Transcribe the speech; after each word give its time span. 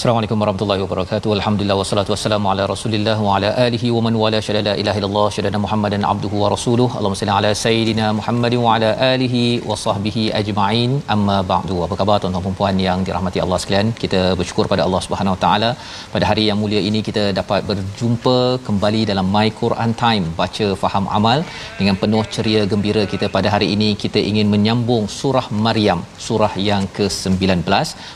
Assalamualaikum 0.00 0.40
warahmatullahi 0.42 0.80
wabarakatuh. 0.82 1.30
Alhamdulillah 1.36 1.74
wassalatu 1.80 2.10
wassalamu 2.12 2.46
ala 2.50 2.62
Rasulillah 2.70 3.16
wa 3.24 3.32
ala 3.36 3.48
alihi 3.64 3.88
wa 3.94 4.00
man 4.06 4.14
wala 4.22 4.38
syada 4.46 4.60
la 4.68 4.74
ilaha 4.82 4.98
illallah 5.00 5.24
syada 5.36 5.58
Muhammadan 5.64 6.06
abduhu 6.12 6.36
wa 6.42 6.48
rasuluh. 6.52 6.86
Allahumma 6.98 7.18
salli 7.20 7.34
ala 7.38 7.50
sayidina 7.62 8.06
Muhammad 8.18 8.54
wa 8.62 8.70
ala 8.74 8.90
alihi 9.08 9.42
wa 9.70 9.76
sahbihi 9.82 10.22
ajma'in. 10.40 10.92
Amma 11.14 11.36
ba'du. 11.50 11.76
Apa 11.86 11.98
khabar 12.00 12.16
tuan-tuan 12.22 12.46
dan 12.46 12.56
puan 12.60 12.78
yang 12.86 13.00
dirahmati 13.08 13.42
Allah 13.44 13.58
sekalian? 13.64 13.90
Kita 14.04 14.22
bersyukur 14.38 14.64
pada 14.72 14.84
Allah 14.86 15.02
Subhanahu 15.06 15.34
wa 15.36 15.40
taala 15.44 15.70
pada 16.14 16.24
hari 16.30 16.46
yang 16.48 16.58
mulia 16.62 16.80
ini 16.88 17.02
kita 17.08 17.24
dapat 17.40 17.68
berjumpa 17.72 18.38
kembali 18.68 19.02
dalam 19.12 19.28
My 19.36 19.46
Quran 19.60 19.92
Time 20.04 20.24
baca 20.40 20.68
faham 20.84 21.06
amal 21.20 21.38
dengan 21.82 22.00
penuh 22.04 22.24
ceria 22.38 22.64
gembira 22.72 23.04
kita 23.12 23.28
pada 23.36 23.50
hari 23.56 23.70
ini 23.76 23.90
kita 24.06 24.22
ingin 24.32 24.48
menyambung 24.56 25.04
surah 25.18 25.46
Maryam 25.68 26.00
surah 26.28 26.52
yang 26.70 26.84
ke-19 26.96 27.62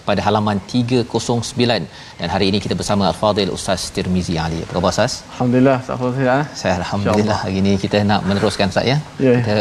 pada 0.08 0.20
halaman 0.28 0.58
309 0.74 1.73
dan 2.20 2.28
hari 2.34 2.46
ini 2.50 2.58
kita 2.64 2.74
bersama 2.80 3.04
Al-Fadil 3.10 3.50
Ustaz 3.56 3.82
Tirmizi 3.94 4.34
Ali. 4.44 4.58
Apa 4.64 4.72
khabar 4.76 4.92
Ustaz? 4.94 5.12
Alhamdulillah, 5.34 5.78
tak 5.86 5.94
apa 5.98 6.08
saya. 6.18 6.36
Saya 6.60 6.74
alhamdulillah 6.80 7.38
hari 7.44 7.56
ini 7.62 7.72
kita 7.84 8.00
nak 8.10 8.20
meneruskan 8.28 8.68
Ustaz 8.72 8.86
ya. 8.92 8.96
Ya. 9.26 9.34
Kita 9.38 9.58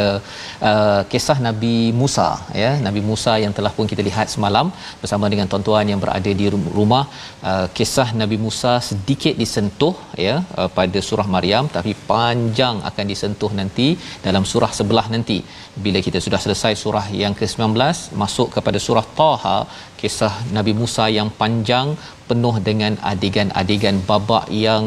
uh, 0.70 1.02
kisah 1.12 1.38
Nabi 1.48 1.76
Musa 2.02 2.30
ya, 2.64 2.72
Nabi 2.88 3.04
Musa 3.10 3.34
yang 3.44 3.54
telah 3.58 3.72
pun 3.78 3.88
kita 3.92 4.04
lihat 4.10 4.28
semalam 4.36 4.70
bersama 5.02 5.32
dengan 5.34 5.48
tuan-tuan 5.54 5.88
yang 5.94 6.02
berada 6.04 6.32
di 6.42 6.48
rumah 6.80 7.04
uh, 7.52 7.68
kisah 7.78 8.10
Nabi 8.22 8.40
Musa 8.46 8.74
sedikit 8.90 9.36
disentuh 9.44 9.96
ya 10.28 10.36
uh, 10.60 10.70
pada 10.78 11.00
surah 11.10 11.28
Maryam 11.36 11.66
tapi 11.78 11.94
panjang 12.12 12.78
akan 12.90 13.06
disentuh 13.14 13.52
nanti 13.60 13.88
dalam 14.28 14.44
surah 14.52 14.72
sebelah 14.80 15.06
nanti 15.16 15.38
bila 15.86 16.00
kita 16.08 16.20
sudah 16.26 16.40
selesai 16.46 16.74
surah 16.84 17.06
yang 17.22 17.34
ke-19 17.40 17.74
masuk 18.22 18.48
kepada 18.56 18.80
surah 18.86 19.06
Taha 19.20 19.58
kisah 20.04 20.34
Nabi 20.58 20.74
Musa 20.82 21.06
yang 21.18 21.30
panjang 21.42 21.88
penuh 22.30 22.56
dengan 22.68 22.94
adegan-adegan 23.12 23.98
babak 24.10 24.46
yang 24.66 24.84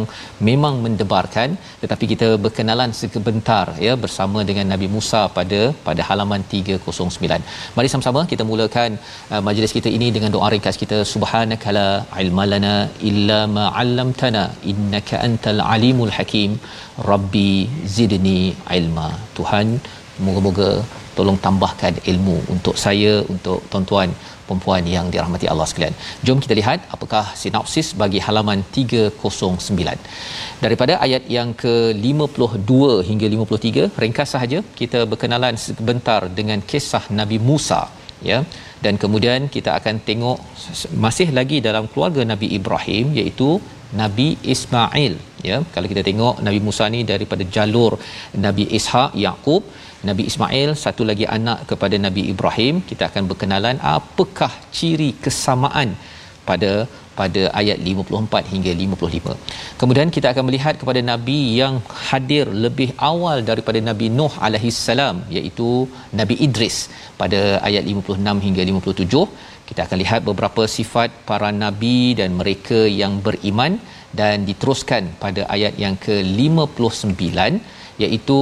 memang 0.49 0.75
mendebarkan 0.85 1.51
tetapi 1.83 2.05
kita 2.13 2.29
berkenalan 2.45 2.91
sebentar 3.01 3.65
ya 3.87 3.93
bersama 4.05 4.41
dengan 4.51 4.67
Nabi 4.73 4.89
Musa 4.95 5.21
pada 5.37 5.61
pada 5.89 6.03
halaman 6.09 6.43
309. 6.53 7.41
Mari 7.77 7.91
sama-sama 7.93 8.23
kita 8.33 8.47
mulakan 8.53 8.91
uh, 9.33 9.43
majlis 9.49 9.75
kita 9.79 9.91
ini 9.99 10.09
dengan 10.17 10.33
doa 10.37 10.49
ringkas 10.55 10.79
kita 10.85 10.99
subhanakala 11.13 11.89
ilmalana 12.23 12.75
illa 13.11 13.41
ma 13.57 13.67
'allamtana 13.81 14.45
innaka 14.73 15.23
antal 15.29 15.63
alimul 15.75 16.15
hakim 16.19 16.53
rabbi 17.11 17.53
zidni 17.97 18.41
ilma. 18.79 19.09
Tuhan 19.39 19.67
moga-moga 20.25 20.71
tolong 21.17 21.39
tambahkan 21.45 21.95
ilmu 22.13 22.37
untuk 22.55 22.75
saya 22.85 23.13
untuk 23.35 23.59
tuan-tuan 23.73 24.11
perempuan 24.47 24.83
yang 24.95 25.07
dirahmati 25.13 25.47
Allah 25.53 25.67
sekalian. 25.71 25.95
Jom 26.27 26.39
kita 26.45 26.55
lihat 26.61 26.81
apakah 26.95 27.25
sinopsis 27.41 27.89
bagi 28.03 28.21
halaman 28.27 28.61
309. 28.77 29.97
Daripada 30.65 30.95
ayat 31.07 31.25
yang 31.37 31.51
ke-52 31.63 32.73
hingga 33.11 33.27
53, 33.35 34.01
ringkas 34.05 34.31
sahaja 34.35 34.61
kita 34.81 35.01
berkenalan 35.13 35.57
sebentar 35.67 36.21
dengan 36.39 36.61
kisah 36.73 37.05
Nabi 37.21 37.39
Musa 37.51 37.83
ya 38.31 38.39
dan 38.85 38.95
kemudian 39.03 39.41
kita 39.55 39.71
akan 39.79 39.97
tengok 40.09 40.39
masih 41.05 41.29
lagi 41.39 41.59
dalam 41.69 41.85
keluarga 41.93 42.23
Nabi 42.33 42.49
Ibrahim 42.59 43.07
iaitu 43.19 43.49
Nabi 44.01 44.29
Ismail 44.55 45.15
ya 45.49 45.57
kalau 45.75 45.89
kita 45.93 46.03
tengok 46.09 46.41
Nabi 46.47 46.61
Musa 46.67 46.85
ni 46.95 47.01
daripada 47.13 47.45
jalur 47.57 47.93
Nabi 48.45 48.65
Ishak 48.79 49.13
Yakub 49.25 49.63
Nabi 50.09 50.29
Ismail 50.31 50.71
satu 50.85 51.03
lagi 51.11 51.27
anak 51.39 51.59
kepada 51.71 51.97
Nabi 52.07 52.23
Ibrahim 52.33 52.85
kita 52.91 53.09
akan 53.11 53.25
berkenalan 53.31 53.79
apakah 53.97 54.53
ciri 54.77 55.11
kesamaan 55.25 55.97
pada 56.49 56.73
pada 57.19 57.43
ayat 57.61 57.79
54 57.91 58.53
hingga 58.53 58.73
55. 58.81 59.35
Kemudian 59.81 60.09
kita 60.17 60.27
akan 60.33 60.45
melihat 60.49 60.75
kepada 60.81 61.01
nabi 61.11 61.39
yang 61.61 61.75
hadir 62.09 62.47
lebih 62.65 62.89
awal 63.11 63.41
daripada 63.51 63.81
Nabi 63.89 64.07
Nuh 64.19 64.35
alaihi 64.47 64.73
salam 64.87 65.19
iaitu 65.37 65.69
Nabi 66.21 66.37
Idris 66.47 66.77
pada 67.21 67.41
ayat 67.69 67.85
56 67.95 68.47
hingga 68.47 68.63
57. 68.71 69.25
Kita 69.69 69.81
akan 69.87 69.99
lihat 70.05 70.21
beberapa 70.29 70.63
sifat 70.77 71.11
para 71.31 71.49
nabi 71.65 71.99
dan 72.21 72.37
mereka 72.41 72.81
yang 73.01 73.15
beriman 73.27 73.73
dan 74.21 74.45
diteruskan 74.49 75.05
pada 75.25 75.43
ayat 75.57 75.75
yang 75.85 75.97
ke-59 76.05 77.33
iaitu 78.05 78.41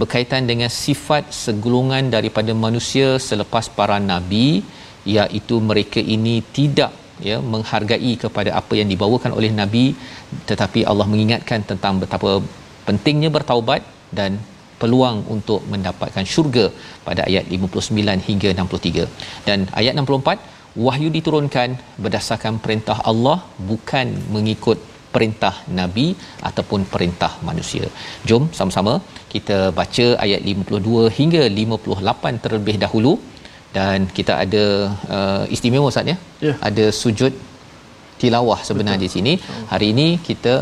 berkaitan 0.00 0.42
dengan 0.50 0.70
sifat 0.84 1.24
segolongan 1.44 2.04
daripada 2.16 2.52
manusia 2.64 3.08
selepas 3.28 3.66
para 3.78 3.98
nabi 4.12 4.46
iaitu 5.14 5.56
mereka 5.70 6.00
ini 6.16 6.36
tidak 6.56 6.92
ya 7.28 7.36
menghargai 7.52 8.12
kepada 8.24 8.50
apa 8.60 8.74
yang 8.80 8.88
dibawakan 8.92 9.32
oleh 9.38 9.50
nabi 9.60 9.84
tetapi 10.50 10.82
Allah 10.90 11.06
mengingatkan 11.12 11.62
tentang 11.70 12.02
betapa 12.02 12.30
pentingnya 12.88 13.30
bertaubat 13.36 13.82
dan 14.18 14.32
peluang 14.80 15.18
untuk 15.34 15.60
mendapatkan 15.72 16.26
syurga 16.32 16.66
pada 17.06 17.22
ayat 17.28 17.44
59 17.56 18.26
hingga 18.28 18.48
63 18.64 19.06
dan 19.48 19.58
ayat 19.80 19.94
64 19.94 20.82
wahyu 20.86 21.08
diturunkan 21.16 21.68
berdasarkan 22.04 22.54
perintah 22.64 22.98
Allah 23.10 23.38
bukan 23.70 24.06
mengikut 24.34 24.78
perintah 25.14 25.54
nabi 25.78 26.06
ataupun 26.48 26.80
perintah 26.94 27.32
manusia. 27.48 27.86
Jom 28.28 28.44
sama-sama 28.58 28.94
kita 29.34 29.58
baca 29.78 30.06
ayat 30.24 30.40
52 30.52 31.16
hingga 31.18 31.42
58 31.62 32.44
terlebih 32.44 32.76
dahulu 32.84 33.12
dan 33.76 34.06
kita 34.16 34.32
ada 34.44 34.64
uh, 35.16 35.44
istimewa 35.54 35.90
Ustaz 35.92 36.12
ya. 36.12 36.16
Ya. 36.46 36.54
Ada 36.68 36.86
sujud 37.02 37.32
tilawah 38.22 38.58
sebenarnya 38.68 39.02
di 39.06 39.10
sini. 39.14 39.32
Hari 39.72 39.86
ini 39.94 40.06
kita 40.28 40.54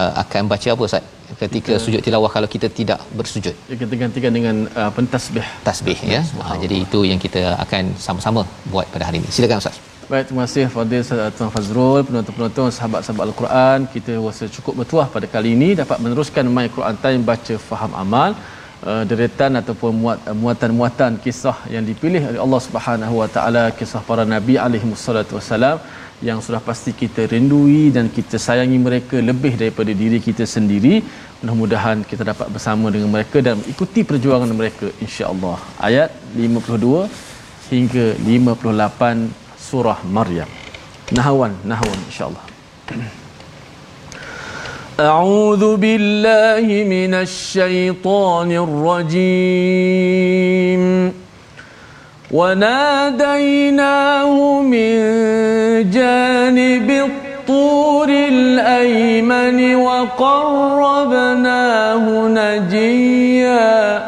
uh, 0.00 0.12
akan 0.22 0.42
baca 0.52 0.70
apa 0.76 0.84
Ustaz? 0.90 1.04
Ketika 1.42 1.72
Kita- 1.72 1.82
sujud 1.84 2.00
tilawah 2.06 2.30
kalau 2.34 2.48
kita 2.54 2.68
tidak 2.78 3.00
bersujud. 3.18 3.54
Ya, 3.70 3.76
kita 3.82 3.94
gantikan 4.02 4.32
dengan 4.38 4.56
uh, 4.80 4.90
pentasbih. 4.96 5.46
Tasbih 5.68 5.98
ya. 6.14 6.20
Ha, 6.46 6.60
jadi 6.64 6.76
itu 6.86 7.00
yang 7.10 7.20
kita 7.26 7.42
akan 7.64 7.96
sama-sama 8.06 8.42
buat 8.72 8.86
pada 8.94 9.06
hari 9.08 9.18
ini. 9.22 9.30
Silakan 9.36 9.64
Ustaz. 9.64 9.91
Baik, 10.12 10.26
terima 10.28 10.44
kasih 10.46 10.64
Fadil 10.72 11.02
Tuan 11.36 11.50
Fazrul, 11.52 12.00
penonton-penonton 12.06 12.66
sahabat-sahabat 12.76 13.24
Al-Quran. 13.28 13.78
Kita 13.94 14.12
rasa 14.24 14.44
cukup 14.56 14.74
bertuah 14.80 15.06
pada 15.14 15.26
kali 15.34 15.50
ini 15.56 15.68
dapat 15.78 15.98
meneruskan 16.04 16.44
My 16.56 16.66
Quran 16.74 16.96
Time 17.04 17.20
baca 17.30 17.54
faham 17.68 17.92
amal. 18.02 18.30
Uh, 18.90 19.04
deretan 19.10 19.56
ataupun 19.60 19.90
muat, 20.02 20.18
uh, 20.28 20.36
muatan-muatan 20.42 21.16
kisah 21.24 21.56
yang 21.74 21.84
dipilih 21.90 22.22
oleh 22.30 22.40
Allah 22.44 22.60
Subhanahu 22.66 23.14
Wa 23.22 23.28
Taala 23.36 23.64
kisah 23.78 24.02
para 24.10 24.24
nabi 24.34 24.60
alaihi 24.66 24.86
wassalatu 24.92 25.32
wassalam 25.38 25.76
yang 26.28 26.44
sudah 26.46 26.60
pasti 26.68 26.92
kita 27.02 27.24
rindui 27.32 27.82
dan 27.96 28.12
kita 28.16 28.36
sayangi 28.46 28.80
mereka 28.86 29.16
lebih 29.30 29.56
daripada 29.62 29.94
diri 30.02 30.20
kita 30.28 30.44
sendiri. 30.56 30.94
Mudah-mudahan 31.40 32.04
kita 32.10 32.22
dapat 32.32 32.50
bersama 32.56 32.92
dengan 32.96 33.08
mereka 33.16 33.40
dan 33.48 33.56
ikuti 33.74 34.02
perjuangan 34.10 34.52
mereka 34.60 34.92
insya-Allah. 35.06 35.56
Ayat 35.88 36.12
52 36.36 37.08
hingga 37.72 38.06
58 38.32 39.41
surah 39.72 40.04
Maryam 40.04 40.52
nahwan 41.16 41.56
nahwan 41.64 41.96
insya-Allah 42.12 42.44
أعوذ 45.00 45.80
بالله 45.80 46.84
من 46.84 47.14
الشيطان 47.14 48.52
الرجيم. 48.52 49.22
وناديناه 52.30 54.32
من 54.62 54.94
جانب 55.90 56.90
الطور 56.90 58.08
الأيمن 58.08 59.74
وقربناه 59.74 61.24
نجيا. 62.28 64.06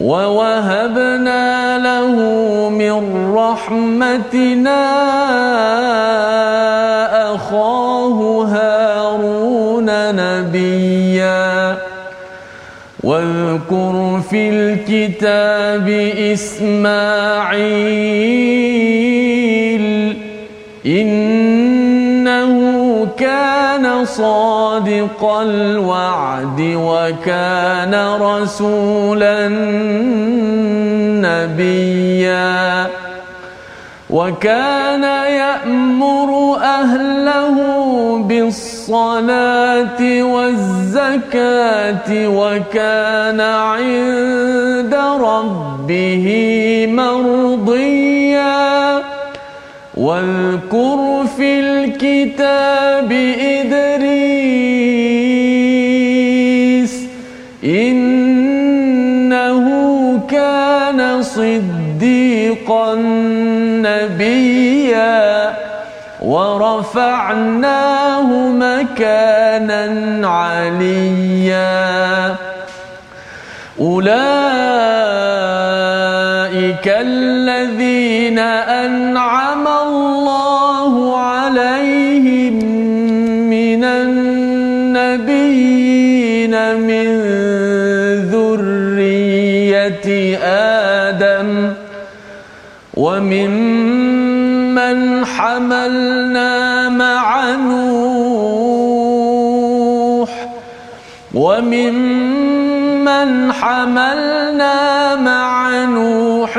ووهبنا 0.00 1.78
له 1.78 2.14
من 2.68 3.34
رحمتنا 3.34 4.80
أخاه 7.34 8.18
هارون 8.44 9.86
نبيا. 10.16 11.76
واذكر 13.02 14.20
في 14.30 14.50
الكتاب 14.50 15.88
إسماعيل 16.32 17.50
إنه 20.86 22.50
كان 23.18 23.49
صادق 24.04 25.24
الوعد 25.24 26.60
وكان 26.60 28.16
رسولا 28.20 29.48
نبيا. 31.20 32.86
وكان 34.10 35.02
يأمر 35.02 36.56
أهله 36.62 37.56
بالصلاة 38.28 40.22
والزكاة 40.22 42.08
وكان 42.28 43.40
عند 43.40 44.94
ربه 45.20 46.26
مرضيا. 46.90 48.19
واذكر 50.10 51.26
في 51.36 51.60
الكتاب 51.60 53.12
إدريس 53.54 54.04
إنه 57.64 59.64
كان 60.30 61.22
صديقا 61.22 62.94
نبيا 63.86 65.54
ورفعناه 66.22 68.28
مكانا 68.48 69.84
عليا. 70.28 72.36
أولئك 73.80 74.10
الذين 76.86 78.38
أنعم 78.38 79.79
وممن 93.00 94.98
حملنا 95.24 96.88
مع 96.88 97.54
نوح 97.56 98.60
وممن 101.34 103.30
حملنا 103.52 105.16
مع 105.16 105.84
نوح 105.84 106.56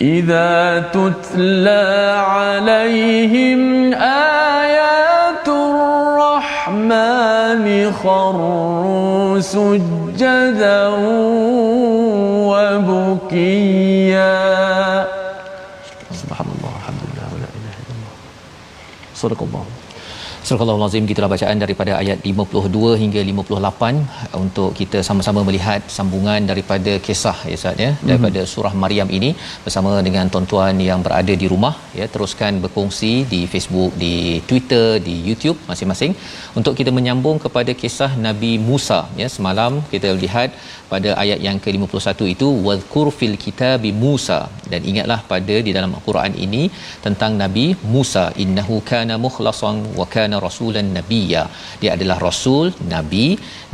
إذا 0.00 0.80
تتلى 0.90 2.14
عليهم 2.26 3.94
آيات 3.94 5.48
الرحمن 5.48 7.12
خروا 7.92 9.40
سجدا 9.40 10.88
وبكيا. 13.34 14.34
سبحان 16.22 16.48
الله 16.54 16.72
الحمد 16.80 17.02
لله 17.08 17.26
ولا 17.34 17.48
إله 17.58 17.74
إلا 17.82 17.94
الله. 17.94 18.12
صدق 19.14 19.40
الله 19.42 19.63
Surah 20.48 20.64
Al-Azim 20.72 21.04
gitulah 21.10 21.28
bacaan 21.32 21.58
daripada 21.62 21.92
ayat 22.00 22.18
52 22.30 22.96
hingga 23.02 23.20
58 23.28 24.36
untuk 24.40 24.70
kita 24.80 24.98
sama-sama 25.08 25.40
melihat 25.48 25.80
sambungan 25.94 26.40
daripada 26.50 26.92
kisah 27.06 27.38
ya 27.50 27.56
Ustaz 27.58 27.80
ya 27.84 27.90
daripada 28.08 28.40
mm-hmm. 28.40 28.52
surah 28.52 28.74
Maryam 28.82 29.08
ini 29.18 29.30
bersama 29.64 29.92
dengan 30.08 30.28
tuan-tuan 30.32 30.74
yang 30.88 31.00
berada 31.06 31.34
di 31.42 31.48
rumah 31.52 31.72
ya. 31.98 32.08
Teruskan 32.14 32.60
berkongsi 32.64 33.12
di 33.32 33.40
Facebook, 33.52 33.96
di 34.04 34.14
Twitter, 34.50 35.00
di 35.08 35.16
YouTube 35.28 35.56
masing-masing. 35.70 36.12
Untuk 36.60 36.76
kita 36.80 36.92
menyambung 36.98 37.40
kepada 37.44 37.72
kisah 37.82 38.12
Nabi 38.26 38.52
Musa 38.68 39.00
ya 39.22 39.30
semalam 39.36 39.80
kita 39.94 40.12
lihat 40.24 40.52
pada 40.94 41.10
ayat 41.22 41.40
yang 41.46 41.58
ke-51 41.64 42.20
itu 42.34 42.48
wadhkur 42.66 43.06
fil 43.18 43.36
kitabi 43.44 43.90
Musa. 44.04 44.40
Dan 44.72 44.80
ingatlah 44.90 45.20
pada 45.32 45.56
di 45.66 45.72
dalam 45.76 45.92
Al-Quran 45.98 46.32
ini 46.46 46.62
tentang 47.06 47.32
Nabi 47.42 47.66
Musa 47.94 48.24
innahu 48.44 48.76
kana 48.90 49.16
mukhlasan 49.26 49.78
wa 50.00 50.06
kana 50.14 50.38
rasulan 50.46 50.90
nabiyya. 50.98 51.44
Dia 51.82 51.90
adalah 51.96 52.18
rasul 52.28 52.66
nabi 52.94 53.26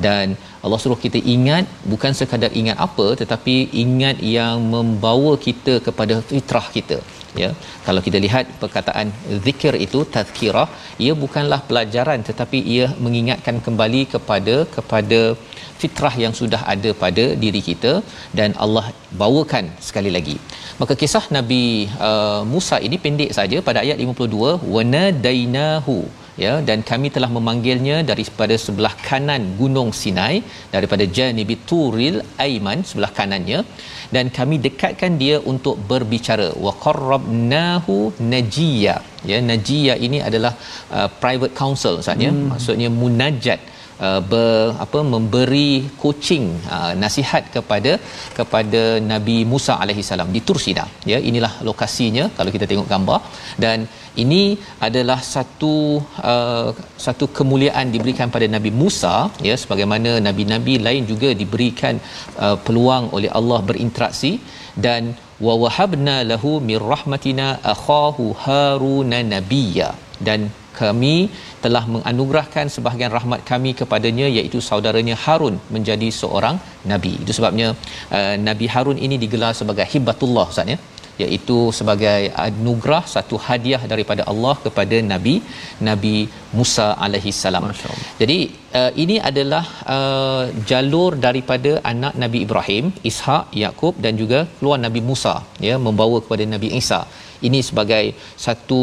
dan 0.06 0.26
Allah 0.64 0.78
suruh 0.82 1.00
kita 1.04 1.18
ingat 1.34 1.64
bukan 1.92 2.12
sekadar 2.18 2.52
ingat 2.60 2.76
apa 2.86 3.06
tetapi 3.20 3.54
ingat 3.84 4.16
yang 4.36 4.56
membawa 4.74 5.32
kita 5.46 5.74
kepada 5.86 6.16
fitrah 6.30 6.66
kita 6.76 6.98
ya 7.42 7.50
kalau 7.87 8.00
kita 8.06 8.18
lihat 8.26 8.46
perkataan 8.62 9.08
zikir 9.46 9.75
itu 9.87 10.00
tazkirah 10.14 10.68
ia 11.06 11.12
bukanlah 11.25 11.60
pelajaran 11.68 12.20
tetapi 12.28 12.58
ia 12.75 12.87
mengingatkan 13.04 13.58
kembali 13.66 14.02
kepada 14.14 14.56
kepada 14.76 15.20
fitrah 15.80 16.14
yang 16.22 16.34
sudah 16.40 16.62
ada 16.75 16.90
pada 17.02 17.25
diri 17.42 17.60
kita 17.68 17.92
dan 18.38 18.50
Allah 18.64 18.87
bawakan 19.22 19.66
sekali 19.88 20.10
lagi. 20.16 20.37
Maka 20.80 20.94
kisah 21.02 21.25
Nabi 21.37 21.62
uh, 22.08 22.42
Musa 22.52 22.78
ini 22.87 22.96
pendek 23.04 23.32
saja 23.38 23.58
pada 23.68 23.78
ayat 23.84 23.99
52 24.04 24.72
wanadainahu 24.76 25.96
ya 26.44 26.54
dan 26.68 26.78
kami 26.90 27.09
telah 27.16 27.30
memanggilnya 27.37 27.97
daripada 28.11 28.54
sebelah 28.66 28.94
kanan 29.09 29.42
gunung 29.61 29.90
Sinai 30.00 30.37
daripada 30.75 31.06
janibi 31.18 31.56
turil 31.70 32.18
aiman 32.47 32.80
sebelah 32.90 33.12
kanannya. 33.20 33.61
Dan 34.14 34.26
kami 34.37 34.56
dekatkan 34.64 35.12
dia 35.23 35.37
untuk 35.52 35.76
berbicara. 35.90 36.49
Wa 36.64 36.73
qarrabnahu 36.85 37.97
najiya 38.32 38.97
ya 39.30 39.38
najiya 39.50 39.94
ini 40.06 40.18
adalah 40.28 40.52
uh, 40.97 41.09
private 41.23 41.54
counsel 41.61 41.94
maksudnya 42.00 42.30
hmm. 42.32 42.47
maksudnya 42.52 42.88
munajat 43.02 43.61
uh, 44.07 44.21
ber, 44.30 44.50
apa 44.85 45.00
memberi 45.12 45.71
coaching 46.02 46.47
uh, 46.76 46.92
nasihat 47.02 47.45
kepada 47.54 47.92
kepada 48.38 48.83
Nabi 49.12 49.38
Musa 49.52 49.75
alaihi 49.85 50.04
salam 50.11 50.30
di 50.37 50.40
Tur 50.49 50.59
Sina 50.64 50.85
ya 51.12 51.19
inilah 51.30 51.52
lokasinya 51.69 52.26
kalau 52.37 52.52
kita 52.57 52.69
tengok 52.73 52.88
gambar. 52.95 53.21
Dan 53.64 53.78
ini 54.23 54.42
adalah 54.87 55.19
satu 55.35 55.75
uh, 56.33 56.71
satu 57.07 57.26
kemuliaan 57.38 57.88
diberikan 57.95 58.28
pada 58.37 58.47
Nabi 58.57 58.71
Musa 58.83 59.14
ya 59.49 59.54
sebagaimana 59.62 60.12
nabi-nabi 60.28 60.76
lain 60.87 61.04
juga 61.12 61.30
diberikan 61.42 61.97
uh, 62.45 62.57
peluang 62.66 63.07
oleh 63.19 63.30
Allah 63.40 63.61
berinteraksi. 63.71 64.33
Dan 64.87 65.02
wa 65.47 65.54
wahabna 65.62 66.16
lahu 66.30 66.50
mir 66.69 66.83
rahmatina 66.95 67.47
akhahu 67.75 68.25
haruna 68.45 69.21
nabiyya. 69.35 69.90
Dan 70.28 70.40
kami 70.78 71.14
telah 71.64 71.84
menganugerahkan 71.94 72.66
sebahagian 72.76 73.12
rahmat 73.16 73.40
kami 73.50 73.72
kepadanya 73.80 74.26
iaitu 74.36 74.60
saudaranya 74.68 75.16
Harun 75.24 75.56
menjadi 75.76 76.08
seorang 76.20 76.58
nabi. 76.92 77.12
Itu 77.24 77.34
sebabnya 77.38 77.68
uh, 78.16 78.34
Nabi 78.48 78.68
Harun 78.74 79.00
ini 79.06 79.18
digelar 79.24 79.52
sebagai 79.60 79.86
hibatullah 79.92 80.46
Ustaz 80.52 80.72
ya 80.74 80.78
iaitu 81.22 81.58
sebagai 81.78 82.20
anugerah 82.46 83.02
satu 83.14 83.36
hadiah 83.46 83.82
daripada 83.92 84.22
Allah 84.32 84.54
kepada 84.64 84.96
Nabi 85.12 85.34
Nabi 85.88 86.16
Musa 86.58 86.86
alaihi 87.06 87.32
salam. 87.42 87.66
Jadi 88.20 88.38
uh, 88.80 88.92
ini 89.02 89.16
adalah 89.30 89.64
uh, 89.96 90.44
jalur 90.70 91.12
daripada 91.26 91.72
anak 91.92 92.14
Nabi 92.24 92.38
Ibrahim, 92.46 92.86
Ishak, 93.10 93.44
Yakub 93.64 93.96
dan 94.04 94.14
juga 94.22 94.40
keluar 94.58 94.78
Nabi 94.86 95.02
Musa 95.10 95.34
ya 95.68 95.76
membawa 95.88 96.18
kepada 96.24 96.46
Nabi 96.54 96.70
Isa. 96.82 97.02
Ini 97.48 97.60
sebagai 97.68 98.04
satu 98.46 98.82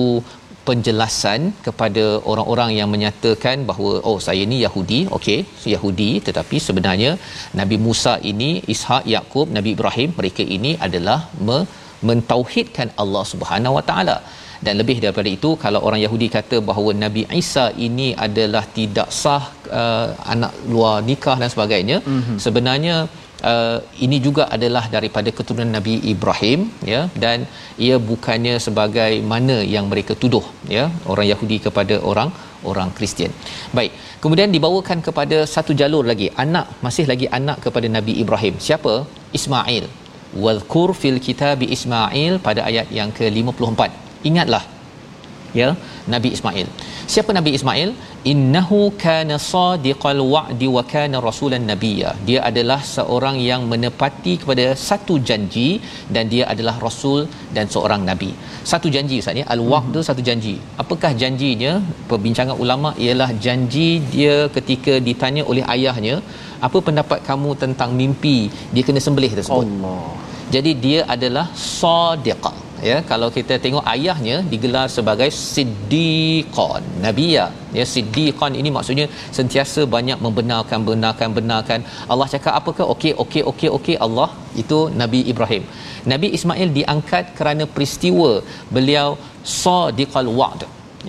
penjelasan 0.68 1.42
kepada 1.66 2.04
orang-orang 2.32 2.72
yang 2.80 2.90
menyatakan 2.94 3.66
bahawa 3.70 3.94
oh 4.10 4.18
saya 4.28 4.44
ni 4.52 4.58
Yahudi. 4.66 5.00
Okey 5.18 5.40
Yahudi. 5.74 6.10
Tetapi 6.28 6.58
sebenarnya 6.68 7.12
Nabi 7.60 7.78
Musa 7.86 8.16
ini 8.32 8.50
Ishak 8.76 9.06
Yakub 9.16 9.48
Nabi 9.58 9.72
Ibrahim 9.78 10.12
mereka 10.20 10.46
ini 10.58 10.74
adalah 10.88 11.20
me- 11.48 11.68
mentauhidkan 12.10 12.90
Allah 13.04 13.24
Subhanahu 13.34 13.78
Wa 13.80 13.86
Taala. 13.92 14.18
Dan 14.66 14.74
lebih 14.82 14.98
daripada 15.04 15.30
itu 15.38 15.50
kalau 15.64 15.80
orang 15.88 16.02
Yahudi 16.06 16.28
kata 16.36 16.58
bahawa 16.70 16.92
Nabi 17.04 17.24
Isa 17.42 17.66
ini 17.88 18.08
adalah 18.26 18.64
tidak 18.78 19.10
sah 19.22 19.44
uh, 19.82 20.08
anak 20.34 20.54
luar 20.74 20.96
nikah 21.10 21.38
dan 21.42 21.50
sebagainya 21.54 21.98
mm-hmm. 22.02 22.38
sebenarnya 22.46 22.96
uh, 23.52 23.78
ini 24.06 24.18
juga 24.28 24.44
adalah 24.56 24.84
daripada 24.96 25.30
keturunan 25.38 25.72
Nabi 25.78 25.96
Ibrahim 26.14 26.60
ya 26.94 27.02
dan 27.24 27.46
ia 27.78 27.98
bukannya 28.10 28.56
sebagai 28.68 29.12
mana 29.32 29.58
yang 29.76 29.88
mereka 29.92 30.16
tuduh 30.24 30.46
ya 30.78 30.86
orang 31.12 31.28
Yahudi 31.32 31.58
kepada 31.68 31.98
orang 32.12 32.32
orang 32.70 32.90
Kristian. 32.98 33.32
Baik, 33.78 33.92
kemudian 34.24 34.50
dibawakan 34.56 35.00
kepada 35.08 35.38
satu 35.54 35.74
jalur 35.82 36.04
lagi 36.12 36.28
anak 36.44 36.68
masih 36.86 37.06
lagi 37.12 37.28
anak 37.40 37.60
kepada 37.66 37.88
Nabi 37.98 38.16
Ibrahim. 38.24 38.56
Siapa? 38.68 39.06
Ismail. 39.38 39.86
Wadhkur 40.44 40.90
fil 41.02 41.20
kitab 41.28 41.62
Ismail 41.64 42.34
pada 42.48 42.62
ayat 42.70 42.88
yang 43.00 43.12
ke-54. 43.18 43.82
Ingatlah 44.30 44.64
ya 45.62 45.70
Nabi 46.14 46.30
Ismail. 46.36 46.68
Siapa 47.14 47.32
Nabi 47.38 47.52
Ismail? 47.58 47.90
Innahu 48.32 48.80
kana 49.04 49.36
sadiqal 49.52 50.20
wa'di 50.34 50.68
wa 50.76 50.84
kana 50.94 51.18
rasulan 51.28 51.64
nabiyya. 51.72 52.10
Dia 52.28 52.40
adalah 52.50 52.80
seorang 52.96 53.38
yang 53.50 53.62
menepati 53.72 54.34
kepada 54.42 54.66
satu 54.88 55.16
janji 55.30 55.70
dan 56.16 56.26
dia 56.34 56.44
adalah 56.54 56.76
rasul 56.88 57.20
dan 57.56 57.66
seorang 57.76 58.04
nabi. 58.10 58.32
Satu 58.72 58.90
janji 58.96 59.18
Ustaz 59.24 59.40
ya, 59.42 59.46
al-wa'd 59.56 59.96
satu 60.10 60.24
janji. 60.30 60.56
Apakah 60.84 61.12
janjinya? 61.22 61.74
Perbincangan 62.12 62.58
ulama 62.66 62.92
ialah 63.06 63.30
janji 63.46 63.90
dia 64.16 64.38
ketika 64.58 64.96
ditanya 65.08 65.46
oleh 65.52 65.64
ayahnya, 65.76 66.18
apa 66.68 66.78
pendapat 66.88 67.20
kamu 67.30 67.52
tentang 67.64 67.92
mimpi 68.00 68.38
dia 68.76 68.84
kena 68.88 69.00
sembelih 69.08 69.32
tersebut? 69.40 69.68
Allah. 69.68 70.04
Jadi 70.56 70.72
dia 70.86 71.00
adalah 71.16 71.46
sadiqah 71.56 72.67
ya 72.90 72.98
kalau 73.12 73.28
kita 73.38 73.56
tengok 73.64 73.86
ayahnya 73.94 74.38
digelar 74.52 74.86
sebagai 74.96 75.30
siddiqan 75.54 76.84
nabiya 77.06 77.46
ya 77.78 77.86
siddiqan 77.94 78.54
ini 78.62 78.70
maksudnya 78.78 79.08
sentiasa 79.38 79.84
banyak 79.96 80.20
membenarkan 80.26 80.82
benarkan 80.90 81.30
benarkan. 81.38 81.82
Allah 82.12 82.28
cakap 82.34 82.54
apa 82.60 82.72
ke 82.80 82.84
okey 82.94 83.14
okey 83.24 83.44
okey 83.52 83.70
okey 83.78 83.98
Allah 84.08 84.30
itu 84.64 84.80
Nabi 85.02 85.22
Ibrahim. 85.34 85.64
Nabi 86.14 86.28
Ismail 86.38 86.70
diangkat 86.80 87.26
kerana 87.38 87.64
peristiwa 87.76 88.32
beliau 88.76 89.10
sadiqal 89.62 90.32
wa'd 90.40 90.64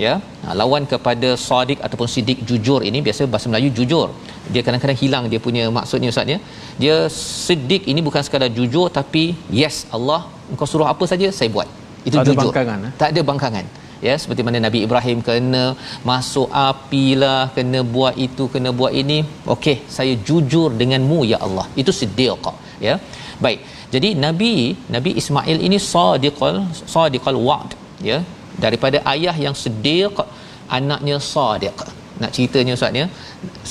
ya. 0.05 0.15
Ha, 0.45 0.55
lawan 0.61 0.85
kepada 0.93 1.29
sadiq 1.49 1.79
ataupun 1.87 2.09
siddiq 2.15 2.39
jujur 2.51 2.81
ini 2.91 2.99
biasa 3.07 3.29
bahasa 3.33 3.49
Melayu 3.53 3.71
jujur. 3.79 4.09
Dia 4.53 4.63
kadang-kadang 4.67 4.99
hilang 5.03 5.25
dia 5.33 5.41
punya 5.47 5.65
maksudnya 5.79 6.11
ustaz 6.15 6.35
ya. 6.35 6.39
Dia 6.83 6.97
siddiq 7.47 7.85
ini 7.93 8.03
bukan 8.09 8.25
sekadar 8.29 8.51
jujur 8.59 8.87
tapi 8.99 9.25
yes 9.61 9.79
Allah 9.99 10.21
engkau 10.53 10.69
suruh 10.73 10.89
apa 10.95 11.05
saja 11.13 11.29
saya 11.41 11.51
buat. 11.57 11.69
Itu 12.09 12.17
tak 12.17 12.27
jujur. 12.29 12.39
ada 12.39 12.47
bangkangan, 12.47 12.79
eh? 12.89 12.93
tak 13.01 13.09
ada 13.15 13.23
bangkangan. 13.31 13.67
Ya 14.07 14.15
seperti 14.23 14.43
mana 14.47 14.59
Nabi 14.67 14.79
Ibrahim 14.87 15.19
kena 15.29 15.63
masuk 16.11 16.49
api 16.71 17.07
lah 17.23 17.41
kena 17.57 17.81
buat 17.95 18.15
itu 18.27 18.47
kena 18.55 18.71
buat 18.81 18.93
ini. 19.03 19.19
Okey 19.55 19.77
saya 19.97 20.15
jujur 20.29 20.69
denganmu 20.81 21.21
ya 21.33 21.41
Allah. 21.47 21.67
Itu 21.83 21.93
siddiq 22.01 22.47
ya. 22.89 22.97
Baik. 23.45 23.61
Jadi 23.95 24.09
Nabi 24.25 24.53
Nabi 24.95 25.11
Ismail 25.21 25.59
ini 25.67 25.79
sadiqal 25.93 26.57
sadiqal 26.95 27.39
wa'd 27.49 27.71
ya 28.11 28.19
daripada 28.65 28.99
ayah 29.15 29.37
yang 29.45 29.57
siddiq 29.63 30.17
anaknya 30.79 31.17
sadiq. 31.33 31.79
Nak 32.23 32.31
ceritanya 32.37 32.73
ustaz 32.79 33.01
ya? 33.01 33.07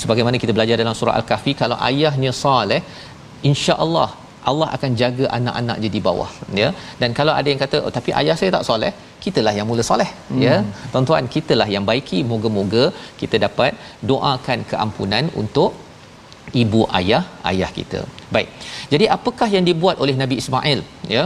Sebagaimana 0.00 0.36
kita 0.42 0.52
belajar 0.56 0.76
dalam 0.82 0.94
surah 1.00 1.16
al-kahfi 1.20 1.52
kalau 1.62 1.76
ayahnya 1.88 2.32
soleh 2.44 2.80
insya-Allah 3.50 4.08
Allah 4.50 4.68
akan 4.76 4.90
jaga 5.00 5.24
anak-anak 5.38 5.76
dia 5.82 5.92
di 5.96 6.00
bawah 6.06 6.30
ya? 6.60 6.68
Dan 7.00 7.10
kalau 7.18 7.32
ada 7.40 7.48
yang 7.52 7.60
kata 7.64 7.78
oh 7.86 7.92
tapi 7.96 8.10
ayah 8.20 8.36
saya 8.40 8.50
tak 8.56 8.64
soleh 8.70 8.92
kitalah 9.24 9.52
yang 9.58 9.66
mula 9.70 9.84
soleh 9.90 10.10
hmm. 10.30 10.40
ya? 10.46 10.54
Tuan-tuan 10.92 11.26
kitalah 11.34 11.68
yang 11.74 11.84
baiki. 11.90 12.20
Moga-moga 12.32 12.84
kita 13.20 13.36
dapat 13.46 13.74
doakan 14.10 14.60
keampunan 14.70 15.26
untuk 15.42 15.72
ibu 16.62 16.80
ayah 16.98 17.22
ayah 17.50 17.70
kita. 17.78 18.00
Baik. 18.34 18.48
Jadi 18.92 19.04
apakah 19.16 19.48
yang 19.56 19.64
dibuat 19.70 19.96
oleh 20.04 20.16
Nabi 20.22 20.36
Ismail 20.42 20.80
ya 21.16 21.24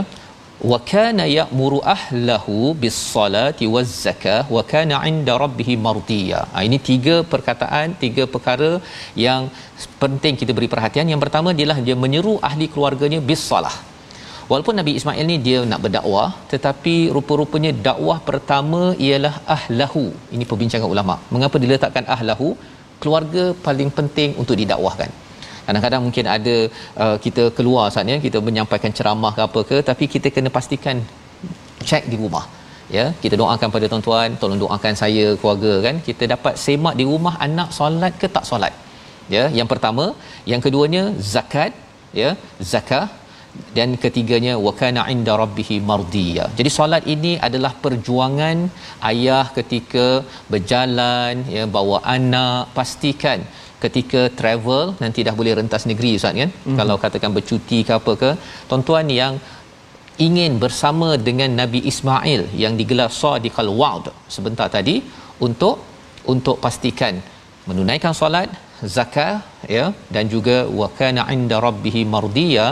wa 0.71 0.77
kana 0.91 1.23
ya'muru 1.37 1.79
ahlahu 1.93 2.57
bis 2.81 2.97
salati 3.13 3.65
waz 3.73 3.89
zakah 4.03 4.41
wa 4.55 4.61
kana 4.73 4.97
'inda 5.09 5.33
rabbih 5.43 5.69
mardiya. 5.85 6.41
Ha, 6.53 6.63
ini 6.67 6.77
tiga 6.89 7.15
perkataan, 7.31 7.95
tiga 8.03 8.23
perkara 8.33 8.69
yang 9.25 9.41
penting 10.03 10.35
kita 10.41 10.51
beri 10.57 10.69
perhatian. 10.73 11.11
Yang 11.13 11.23
pertama 11.25 11.51
dialah 11.57 11.79
dia 11.87 11.95
menyeru 12.03 12.35
ahli 12.49 12.67
keluarganya 12.75 13.19
bis 13.31 13.43
salah. 13.49 13.75
Walaupun 14.51 14.75
Nabi 14.79 14.91
Ismail 14.99 15.25
ni 15.31 15.37
dia 15.47 15.59
nak 15.71 15.81
berdakwah 15.83 16.29
tetapi 16.53 16.95
rupa-rupanya 17.15 17.71
dakwah 17.87 18.17
pertama 18.29 18.81
ialah 19.07 19.35
ahlahu. 19.55 20.05
Ini 20.35 20.45
perbincangan 20.51 20.89
ulama. 20.95 21.15
Mengapa 21.33 21.59
diletakkan 21.65 22.07
ahlahu? 22.15 22.49
Keluarga 23.03 23.45
paling 23.67 23.89
penting 23.99 24.31
untuk 24.41 24.55
didakwahkan 24.61 25.11
kadang-kadang 25.65 26.01
mungkin 26.07 26.25
ada 26.35 26.55
uh, 27.03 27.15
kita 27.25 27.43
keluar 27.57 27.85
saatnya 27.93 28.17
kita 28.25 28.39
menyampaikan 28.47 28.91
ceramah 28.97 29.31
ke 29.37 29.41
apa 29.47 29.61
ke 29.69 29.77
tapi 29.89 30.05
kita 30.15 30.29
kena 30.35 30.51
pastikan 30.57 30.99
cek 31.89 32.05
di 32.11 32.17
rumah. 32.23 32.45
Ya 32.95 33.05
kita 33.23 33.35
doakan 33.41 33.69
pada 33.75 33.85
tuan-tuan 33.91 34.29
tolong 34.41 34.59
doakan 34.63 34.93
saya 35.01 35.25
keluarga 35.39 35.73
kan? 35.85 35.95
Kita 36.07 36.23
dapat 36.33 36.55
semak 36.65 36.95
di 36.99 37.05
rumah 37.11 37.35
anak 37.47 37.69
solat 37.79 38.13
ke 38.21 38.29
tak 38.35 38.45
solat. 38.51 38.73
Ya 39.35 39.43
yang 39.59 39.69
pertama. 39.73 40.05
Yang 40.51 40.61
keduanya 40.67 41.03
zakat. 41.33 41.73
Ya 42.21 42.31
zakah. 42.73 43.05
Dan 43.77 43.89
ketiganya 44.03 44.53
wakana 44.65 45.01
inda 45.13 45.33
rabbih 45.41 45.67
mardiya. 45.89 46.45
Jadi 46.57 46.69
solat 46.77 47.03
ini 47.13 47.33
adalah 47.47 47.71
perjuangan 47.83 48.57
ayah 49.09 49.45
ketika 49.57 50.05
berjalan 50.53 51.43
ya 51.55 51.65
bawa 51.75 51.97
anak 52.15 52.73
pastikan 52.77 53.41
ketika 53.83 54.21
travel 54.39 54.83
nanti 55.03 55.19
dah 55.27 55.35
boleh 55.39 55.53
rentas 55.59 55.83
negeri 55.91 56.11
ustaz 56.19 56.33
kan 56.41 56.49
mm-hmm. 56.51 56.77
kalau 56.79 56.95
katakan 57.03 57.31
bercuti 57.37 57.79
ke 57.87 57.93
apa 57.99 58.13
ke 58.21 58.31
tuan-tuan 58.69 59.07
yang 59.21 59.35
ingin 60.27 60.53
bersama 60.63 61.09
dengan 61.27 61.51
Nabi 61.61 61.79
Ismail 61.91 62.41
yang 62.63 62.73
digelar 62.79 63.09
Sadiqal 63.21 63.71
Wa'd 63.81 64.05
sebentar 64.35 64.67
tadi 64.77 64.95
untuk 65.47 65.77
untuk 66.33 66.57
pastikan 66.65 67.15
menunaikan 67.69 68.13
solat 68.19 68.49
zakat 68.95 69.41
ya 69.75 69.85
dan 70.15 70.25
juga 70.33 70.57
wa 70.79 70.87
kana 70.99 71.23
inda 71.35 71.57
rabbih 71.67 71.95
mardiya 72.13 72.65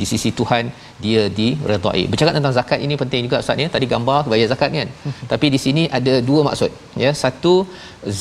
di 0.00 0.06
sisi 0.12 0.30
Tuhan 0.38 0.64
dia 1.04 1.22
diredai. 1.38 2.02
Bercakap 2.12 2.32
tentang 2.38 2.54
zakat 2.58 2.78
ini 2.86 2.94
penting 3.02 3.22
juga 3.26 3.38
ustaz 3.44 3.64
ya. 3.64 3.68
Tadi 3.74 3.86
gambar 3.94 4.20
bayar 4.32 4.48
zakat 4.54 4.70
kan. 4.78 4.90
Tapi 5.32 5.46
di 5.54 5.58
sini 5.64 5.82
ada 5.98 6.14
dua 6.28 6.40
maksud 6.48 6.70
ya. 7.04 7.10
Satu 7.24 7.54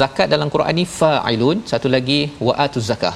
zakat 0.01 0.27
dalam 0.33 0.49
Quran 0.55 0.75
ni 0.79 0.85
fa'ilun, 0.99 1.57
satu 1.71 1.89
lagi 1.95 2.19
wa'atu 2.47 2.81
zakah. 2.91 3.15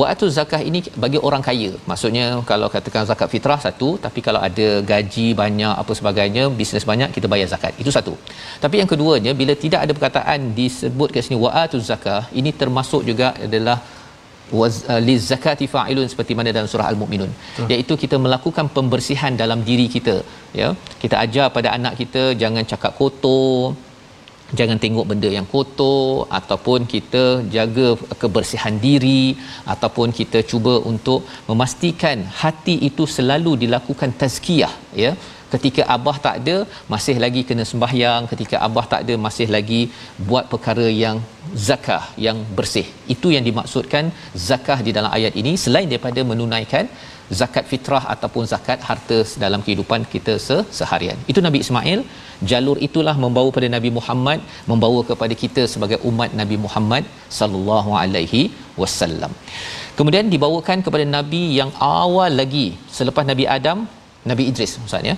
Waktu 0.00 0.26
zakah 0.36 0.60
ini 0.68 0.78
bagi 1.02 1.18
orang 1.28 1.42
kaya. 1.46 1.70
Maksudnya 1.90 2.24
kalau 2.50 2.68
katakan 2.74 3.08
zakat 3.10 3.28
fitrah 3.34 3.56
satu, 3.66 3.88
tapi 4.04 4.20
kalau 4.26 4.40
ada 4.48 4.68
gaji 4.90 5.26
banyak 5.42 5.74
apa 5.82 5.92
sebagainya, 5.98 6.42
bisnes 6.58 6.84
banyak 6.90 7.10
kita 7.16 7.26
bayar 7.32 7.48
zakat. 7.52 7.72
Itu 7.82 7.88
satu. 7.96 8.12
Tapi 8.64 8.76
yang 8.80 8.88
keduanya 8.92 9.32
bila 9.40 9.56
tidak 9.64 9.80
ada 9.84 9.92
perkataan 9.96 10.52
disebut 10.58 11.08
kat 11.16 11.24
sini 11.24 11.38
wa'atu 11.44 11.80
zakah, 11.90 12.22
ini 12.40 12.52
termasuk 12.62 13.08
juga 13.08 13.32
adalah 13.46 13.78
uh, 14.52 15.00
li 15.06 15.16
zakati 15.30 15.66
fa'ilun 15.74 16.08
seperti 16.12 16.34
mana 16.38 16.54
dalam 16.58 16.70
surah 16.72 16.88
al-mukminun 16.92 17.32
hmm. 17.32 17.68
iaitu 17.72 17.96
kita 18.04 18.18
melakukan 18.26 18.68
pembersihan 18.76 19.34
dalam 19.42 19.62
diri 19.70 19.88
kita 19.96 20.16
ya. 20.60 20.70
Kita 21.02 21.16
ajar 21.24 21.46
pada 21.56 21.68
anak 21.78 21.94
kita 22.02 22.22
jangan 22.42 22.64
cakap 22.72 22.92
kotor 23.00 23.74
jangan 24.58 24.78
tengok 24.82 25.06
benda 25.10 25.28
yang 25.36 25.46
kotor 25.54 26.26
ataupun 26.38 26.80
kita 26.92 27.24
jaga 27.54 27.86
kebersihan 28.22 28.74
diri 28.86 29.22
ataupun 29.74 30.14
kita 30.18 30.40
cuba 30.50 30.74
untuk 30.90 31.26
memastikan 31.48 32.20
hati 32.42 32.76
itu 32.88 33.06
selalu 33.16 33.52
dilakukan 33.62 34.12
tazkiyah 34.20 34.74
ya 35.04 35.12
ketika 35.54 35.82
abah 35.94 36.16
tak 36.26 36.36
ada 36.40 36.56
masih 36.92 37.16
lagi 37.24 37.42
kena 37.48 37.64
sembahyang. 37.72 38.22
Ketika 38.32 38.56
abah 38.66 38.86
tak 38.92 39.00
ada 39.04 39.14
masih 39.26 39.48
lagi 39.56 39.80
buat 40.28 40.46
perkara 40.52 40.86
yang 41.04 41.18
zakah 41.68 42.04
yang 42.26 42.38
bersih. 42.58 42.86
Itu 43.14 43.30
yang 43.34 43.44
dimaksudkan 43.48 44.06
zakah 44.48 44.78
di 44.86 44.92
dalam 44.96 45.10
ayat 45.18 45.34
ini. 45.42 45.54
Selain 45.64 45.88
daripada 45.92 46.22
menunaikan 46.30 46.86
zakat 47.40 47.64
fitrah 47.70 48.02
ataupun 48.14 48.44
zakat 48.52 48.80
harta 48.88 49.18
dalam 49.44 49.60
kehidupan 49.66 50.00
kita 50.12 50.34
seharian. 50.78 51.18
Itu 51.30 51.40
Nabi 51.46 51.60
Ismail. 51.64 52.02
Jalur 52.50 52.78
itulah 52.86 53.16
membawa 53.24 53.50
pada 53.56 53.68
Nabi 53.76 53.90
Muhammad 53.98 54.38
membawa 54.70 55.00
kepada 55.10 55.34
kita 55.42 55.62
sebagai 55.74 55.98
umat 56.08 56.30
Nabi 56.40 56.56
Muhammad 56.64 57.04
sallallahu 57.38 57.92
alaihi 58.02 58.42
wasallam. 58.80 59.32
Kemudian 59.98 60.26
dibawakan 60.32 60.78
kepada 60.86 61.04
nabi 61.16 61.42
yang 61.58 61.70
awal 61.80 62.32
lagi 62.40 62.66
selepas 62.96 63.24
Nabi 63.30 63.44
Adam 63.56 63.78
Nabi 64.30 64.44
Idris 64.50 64.72
maksudnya 64.80 65.14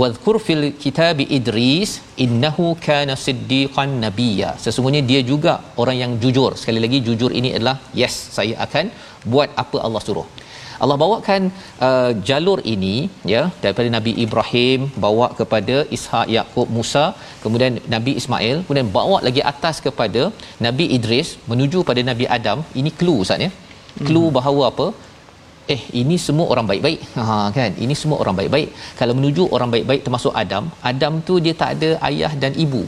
wadhkur 0.00 0.36
fil 0.46 0.64
kitab 0.82 1.20
Idris 1.38 1.90
innahu 2.24 2.66
kana 2.86 3.14
siddiqan 3.26 3.92
nabiyya. 4.04 4.50
Sesungguhnya 4.64 5.02
dia 5.10 5.20
juga 5.30 5.54
orang 5.82 5.96
yang 6.02 6.12
jujur. 6.24 6.50
Sekali 6.60 6.82
lagi 6.84 7.00
jujur 7.08 7.32
ini 7.40 7.50
adalah 7.56 7.76
yes 8.00 8.16
saya 8.36 8.56
akan 8.66 8.86
buat 9.32 9.50
apa 9.62 9.78
Allah 9.88 10.02
suruh. 10.08 10.28
Allah 10.82 10.96
bawakan 11.02 11.42
uh, 11.86 12.10
jalur 12.28 12.58
ini 12.72 12.96
ya 13.32 13.42
daripada 13.62 13.88
Nabi 13.96 14.12
Ibrahim 14.24 14.80
bawa 15.04 15.26
kepada 15.38 15.76
Ishak 15.96 16.26
Yakub 16.36 16.68
Musa 16.76 17.04
kemudian 17.44 17.82
Nabi 17.94 18.12
Ismail 18.20 18.56
kemudian 18.64 18.90
bawa 18.98 19.18
lagi 19.28 19.42
atas 19.52 19.78
kepada 19.86 20.22
Nabi 20.66 20.86
Idris 20.96 21.30
menuju 21.50 21.80
pada 21.88 22.02
Nabi 22.10 22.26
Adam. 22.36 22.60
Ini 22.80 22.92
clue 23.00 23.18
ustaz 23.24 23.46
ya. 23.46 23.50
Clue 24.06 24.28
hmm. 24.28 24.36
bahawa 24.38 24.64
apa 24.72 24.86
eh 25.74 25.82
ini 26.00 26.16
semua 26.26 26.46
orang 26.52 26.66
baik-baik. 26.70 27.00
Ha 27.18 27.24
kan? 27.58 27.70
Ini 27.84 27.94
semua 28.00 28.18
orang 28.22 28.36
baik-baik. 28.40 28.68
Kalau 29.00 29.14
menuju 29.18 29.44
orang 29.56 29.70
baik-baik 29.74 30.02
termasuk 30.06 30.32
Adam 30.42 30.64
Adam 30.90 31.14
tu 31.28 31.36
dia 31.44 31.54
tak 31.62 31.70
ada 31.76 31.90
ayah 32.08 32.32
dan 32.42 32.54
ibu. 32.64 32.82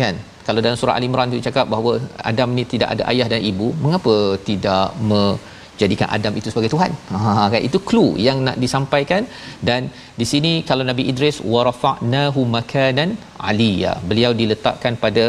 Kan? 0.00 0.16
Kalau 0.46 0.60
dalam 0.64 0.78
surah 0.80 0.96
al-imran 0.98 1.32
tu 1.32 1.40
cakap 1.48 1.66
bahawa 1.72 1.92
Adam 2.30 2.48
ni 2.58 2.64
tidak 2.72 2.88
ada 2.94 3.02
ayah 3.12 3.26
dan 3.32 3.40
ibu 3.50 3.68
mengapa 3.84 4.16
tidak 4.48 4.86
menjadikan 5.10 6.08
Adam 6.16 6.32
itu 6.40 6.48
sebagai 6.52 6.70
tuhan? 6.74 6.92
Ha 7.14 7.46
kan? 7.52 7.60
Itu 7.68 7.78
clue 7.88 8.12
yang 8.26 8.38
nak 8.48 8.58
disampaikan. 8.64 9.22
Dan 9.68 9.90
di 10.20 10.26
sini 10.32 10.52
kalau 10.70 10.86
Nabi 10.90 11.04
Idris 11.12 11.38
warafa'nahu 11.54 12.42
makanan 12.58 13.10
aliyya 13.50 13.94
beliau 14.10 14.32
diletakkan 14.40 14.94
pada 15.04 15.24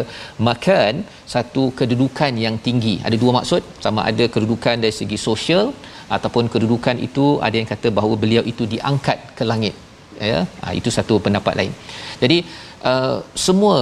makan 0.49 0.93
satu 1.35 1.65
kedudukan 1.79 2.33
yang 2.45 2.57
tinggi. 2.67 2.95
Ada 3.07 3.17
dua 3.23 3.33
maksud. 3.39 3.63
Sama 3.87 4.03
ada 4.11 4.27
kedudukan 4.35 4.77
dari 4.85 4.95
segi 5.01 5.19
sosial 5.29 5.67
ataupun 6.15 6.45
kedudukan 6.53 6.97
itu 7.07 7.25
ada 7.47 7.55
yang 7.59 7.69
kata 7.73 7.89
bahawa 7.97 8.15
beliau 8.23 8.43
itu 8.51 8.65
diangkat 8.73 9.19
ke 9.37 9.45
langit. 9.51 9.75
Ya 10.29 10.39
ha, 10.63 10.71
itu 10.79 10.89
satu 10.97 11.15
pendapat 11.25 11.53
lain. 11.59 11.71
Jadi 12.23 12.37
uh, 12.91 13.17
semua 13.45 13.77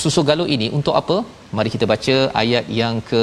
susu 0.00 0.22
galuh 0.28 0.48
ini 0.56 0.68
untuk 0.78 0.94
apa? 1.00 1.16
Mari 1.56 1.70
kita 1.74 1.86
baca 1.92 2.16
ayat 2.42 2.66
yang 2.80 2.94
ke 3.10 3.22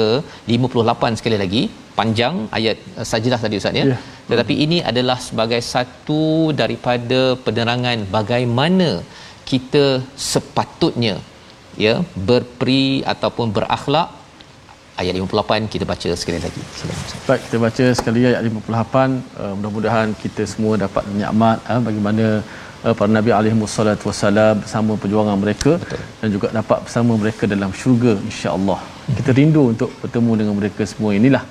58 0.56 1.18
sekali 1.20 1.38
lagi. 1.44 1.62
Panjang 1.98 2.34
ayat 2.58 2.76
uh, 2.98 3.06
sajadah 3.12 3.40
tadi 3.44 3.60
ustaz 3.62 3.80
ya. 3.80 3.84
Yeah. 3.92 4.00
tetapi 4.30 4.54
ini 4.64 4.78
adalah 4.90 5.18
sebagai 5.28 5.58
satu 5.72 6.22
daripada 6.60 7.20
penerangan 7.44 7.98
bagaimana 8.16 8.90
kita 9.50 9.84
sepatutnya 10.30 11.14
ya 11.84 11.94
berperi 12.28 12.86
ataupun 13.12 13.48
berakhlak 13.56 14.08
ayat 15.00 15.14
58 15.16 15.72
kita 15.72 15.84
baca 15.92 16.10
sekali 16.22 16.38
lagi. 16.44 16.62
Baik, 17.28 17.40
kita 17.46 17.56
baca 17.64 17.84
sekali 17.98 18.20
ayat 18.30 18.42
58. 18.44 18.68
Uh, 19.40 19.52
mudah-mudahan 19.58 20.08
kita 20.22 20.42
semua 20.52 20.74
dapat 20.84 21.04
nikmat 21.16 21.58
uh, 21.72 21.80
bagaimana 21.86 22.24
uh, 22.84 22.94
para 22.98 23.10
nabi 23.18 23.30
alaihi 23.38 23.56
wassalatu 23.64 24.04
wassalam 24.10 24.54
bersama 24.62 24.92
perjuangan 25.02 25.36
mereka 25.44 25.72
Betul. 25.82 26.00
dan 26.20 26.28
juga 26.34 26.46
dapat 26.58 26.78
bersama 26.84 27.12
mereka 27.22 27.42
dalam 27.54 27.70
syurga 27.80 28.12
insya-Allah. 28.30 28.80
Hmm. 28.82 29.14
Kita 29.18 29.30
rindu 29.40 29.62
untuk 29.72 29.90
bertemu 30.02 30.32
dengan 30.40 30.54
mereka 30.60 30.82
semua 30.92 31.12
inilah 31.20 31.44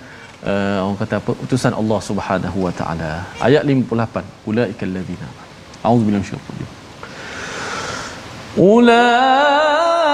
uh, 0.45 0.80
orang 0.86 0.99
kata 1.01 1.15
apa 1.21 1.32
utusan 1.45 1.73
Allah 1.82 1.99
Subhanahu 2.10 2.58
wa 2.67 2.73
taala. 2.82 3.12
Ayat 3.47 3.63
58. 3.65 4.49
Ulaikal 4.51 4.93
ladzina. 4.97 5.27
A'udzubillahi 5.82 6.21
minasyaitanir 6.21 6.54
rajim. 6.54 6.69
Ulaika 8.69 10.12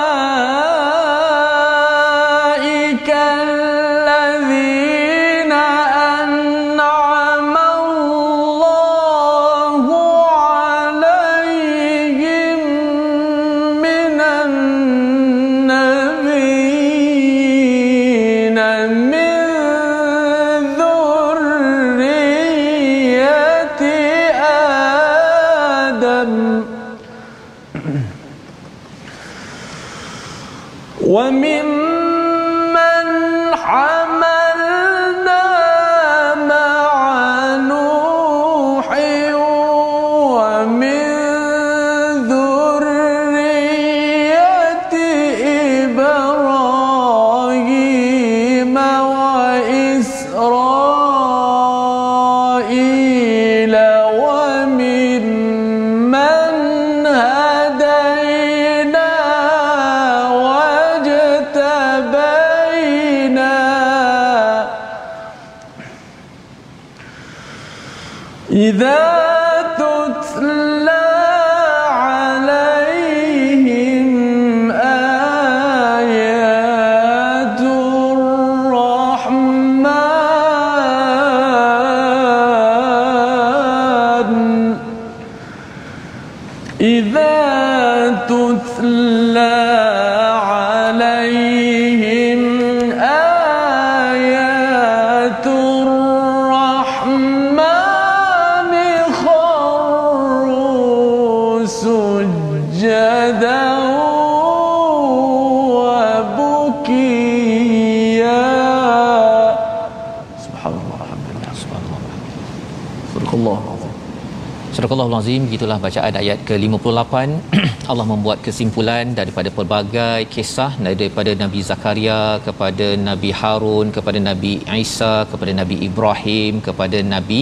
bacaan 115.98 116.18
ayat 116.22 116.40
ke-58 116.48 117.14
Allah 117.92 118.06
membuat 118.12 118.40
kesimpulan 118.46 119.06
daripada 119.20 119.50
pelbagai 119.56 120.20
kisah 120.34 120.72
daripada 120.88 121.32
Nabi 121.44 121.60
Zakaria 121.70 122.20
kepada 122.48 122.88
Nabi 123.08 123.30
Harun 123.40 123.88
kepada 123.96 124.20
Nabi 124.28 124.52
Isa 124.84 125.14
kepada 125.32 125.52
Nabi 125.62 125.76
Ibrahim 125.88 126.62
kepada 126.68 127.00
Nabi 127.14 127.40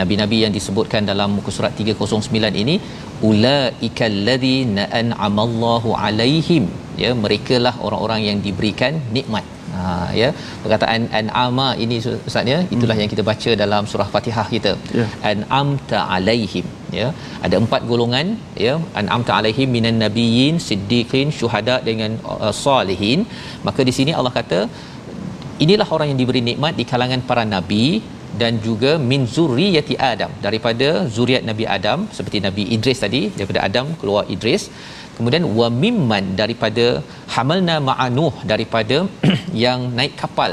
Nabi-nabi 0.00 0.38
yang 0.44 0.54
disebutkan 0.56 1.04
dalam 1.12 1.36
muka 1.36 1.52
surat 1.56 1.74
309 1.84 2.62
ini 2.62 2.76
ulaikal 3.30 4.18
ladzina 4.30 4.88
an'amallahu 5.02 5.92
alaihim 6.06 6.64
ya 7.04 7.12
merekalah 7.24 7.76
orang-orang 7.88 8.22
yang 8.30 8.40
diberikan 8.48 8.96
nikmat 9.18 9.44
ha 9.76 9.84
ya 10.22 10.30
perkataan 10.64 11.12
an'ama 11.22 11.68
ini 11.84 11.96
ustaz 12.30 12.52
ya 12.54 12.60
itulah 12.74 12.94
hmm. 12.96 13.02
yang 13.04 13.12
kita 13.14 13.24
baca 13.32 13.52
dalam 13.64 13.84
surah 13.92 14.10
Fatihah 14.16 14.48
kita 14.56 14.74
yeah. 15.00 15.10
an'amta 15.32 16.00
alaihim 16.16 16.68
ya. 17.00 17.08
Ada 17.46 17.56
empat 17.64 17.82
golongan 17.90 18.26
ya. 18.66 18.74
An'amta 19.00 19.32
alaihim 19.38 19.70
minan 19.76 19.98
nabiyyin 20.04 20.56
siddiqin 20.68 21.30
syuhada 21.38 21.76
dengan 21.88 22.12
uh, 22.34 22.54
salihin. 22.64 23.22
Maka 23.66 23.82
di 23.88 23.94
sini 23.98 24.14
Allah 24.18 24.34
kata 24.40 24.60
inilah 25.64 25.88
orang 25.96 26.10
yang 26.12 26.20
diberi 26.22 26.42
nikmat 26.50 26.74
di 26.80 26.86
kalangan 26.92 27.22
para 27.30 27.44
nabi 27.54 27.86
dan 28.40 28.60
juga 28.66 28.90
min 29.10 29.22
zurriyati 29.36 29.94
Adam. 30.12 30.30
Daripada 30.46 30.88
zuriat 31.16 31.42
Nabi 31.50 31.64
Adam 31.76 32.06
seperti 32.16 32.38
Nabi 32.46 32.64
Idris 32.76 33.00
tadi 33.04 33.22
daripada 33.38 33.60
Adam 33.68 33.86
keluar 34.00 34.24
Idris. 34.34 34.64
Kemudian 35.16 35.44
wa 35.58 35.68
mimman 35.82 36.24
daripada 36.40 37.02
hamalna 37.34 37.76
ma'anuh 37.88 38.34
daripada 38.52 38.98
yang 39.64 39.90
naik 39.98 40.14
kapal 40.22 40.52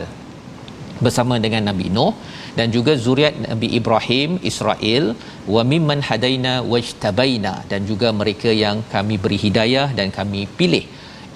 bersama 1.06 1.36
dengan 1.45 1.63
Nabi 1.69 1.88
Nuh 1.95 2.12
dan 2.60 2.68
juga 2.76 2.94
zuriat 3.06 3.36
Nabi 3.48 3.68
Ibrahim 3.80 4.30
Israel 4.52 5.06
wa 5.56 5.63
mimman 5.72 6.02
hadaina 6.10 6.54
wajtabaina 6.74 7.54
dan 7.72 7.82
juga 7.89 8.10
mereka 8.22 8.52
yang 8.65 8.80
kami 8.94 9.18
beri 9.24 9.39
hidayah 9.46 9.88
dan 10.00 10.10
kami 10.20 10.44
pilih 10.60 10.86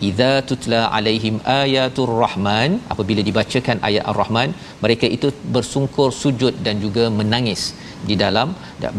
idza 0.08 0.32
tutla 0.50 0.82
alaihim 0.98 1.36
ayatul 1.62 2.12
rahman 2.22 2.80
apabila 2.94 3.22
dibacakan 3.30 3.78
ayat 3.88 4.04
ar-rahman 4.12 4.50
mereka 4.84 5.06
itu 5.16 5.30
bersungkur 5.56 6.10
sujud 6.22 6.54
dan 6.68 6.76
juga 6.86 7.06
menangis 7.20 7.64
di 8.10 8.16
dalam 8.24 8.50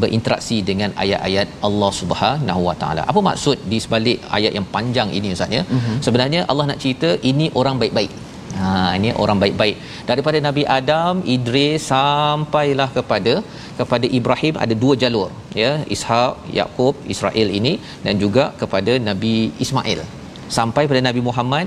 berinteraksi 0.02 0.56
dengan 0.70 0.90
ayat-ayat 1.02 1.48
Allah 1.68 1.90
Subhanahu 2.00 2.62
Wa 2.68 2.74
Taala. 2.80 3.02
Apa 3.10 3.20
maksud 3.28 3.56
di 3.72 3.78
sebalik 3.84 4.18
ayat 4.38 4.52
yang 4.58 4.66
panjang 4.74 5.08
ini 5.18 5.32
ustaz 5.36 5.56
ya? 5.58 5.62
Mm-hmm. 5.64 5.96
Sebenarnya 6.06 6.40
Allah 6.50 6.66
nak 6.70 6.80
cerita 6.84 7.10
ini 7.30 7.48
orang 7.60 7.78
baik-baik. 7.82 8.12
Ha 8.58 8.68
ini 8.98 9.10
orang 9.22 9.38
baik-baik. 9.42 9.76
Daripada 10.10 10.38
Nabi 10.46 10.62
Adam, 10.78 11.22
Idris 11.34 11.86
sampailah 11.92 12.88
kepada 12.96 13.34
kepada 13.80 14.06
Ibrahim 14.18 14.54
ada 14.64 14.74
dua 14.82 14.94
jalur 15.02 15.28
ya, 15.62 15.70
Ishak, 15.94 16.32
Yakub, 16.58 16.94
Israel 17.14 17.48
ini 17.58 17.72
dan 18.06 18.16
juga 18.24 18.46
kepada 18.62 18.94
Nabi 19.08 19.34
Ismail. 19.64 20.00
Sampai 20.58 20.84
pada 20.90 21.02
Nabi 21.08 21.22
Muhammad 21.28 21.66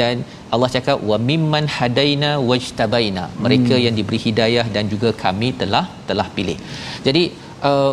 dan 0.00 0.24
Allah 0.54 0.70
cakap 0.76 0.98
wa 1.10 1.16
mimman 1.30 1.66
hadaina 1.76 2.30
wajtabaina. 2.50 3.24
Mereka 3.44 3.74
hmm. 3.76 3.84
yang 3.86 3.94
diberi 3.98 4.18
hidayah 4.26 4.66
dan 4.76 4.84
juga 4.92 5.10
kami 5.24 5.48
telah 5.62 5.84
telah 6.10 6.26
pilih. 6.36 6.58
Jadi 7.06 7.24
uh, 7.70 7.92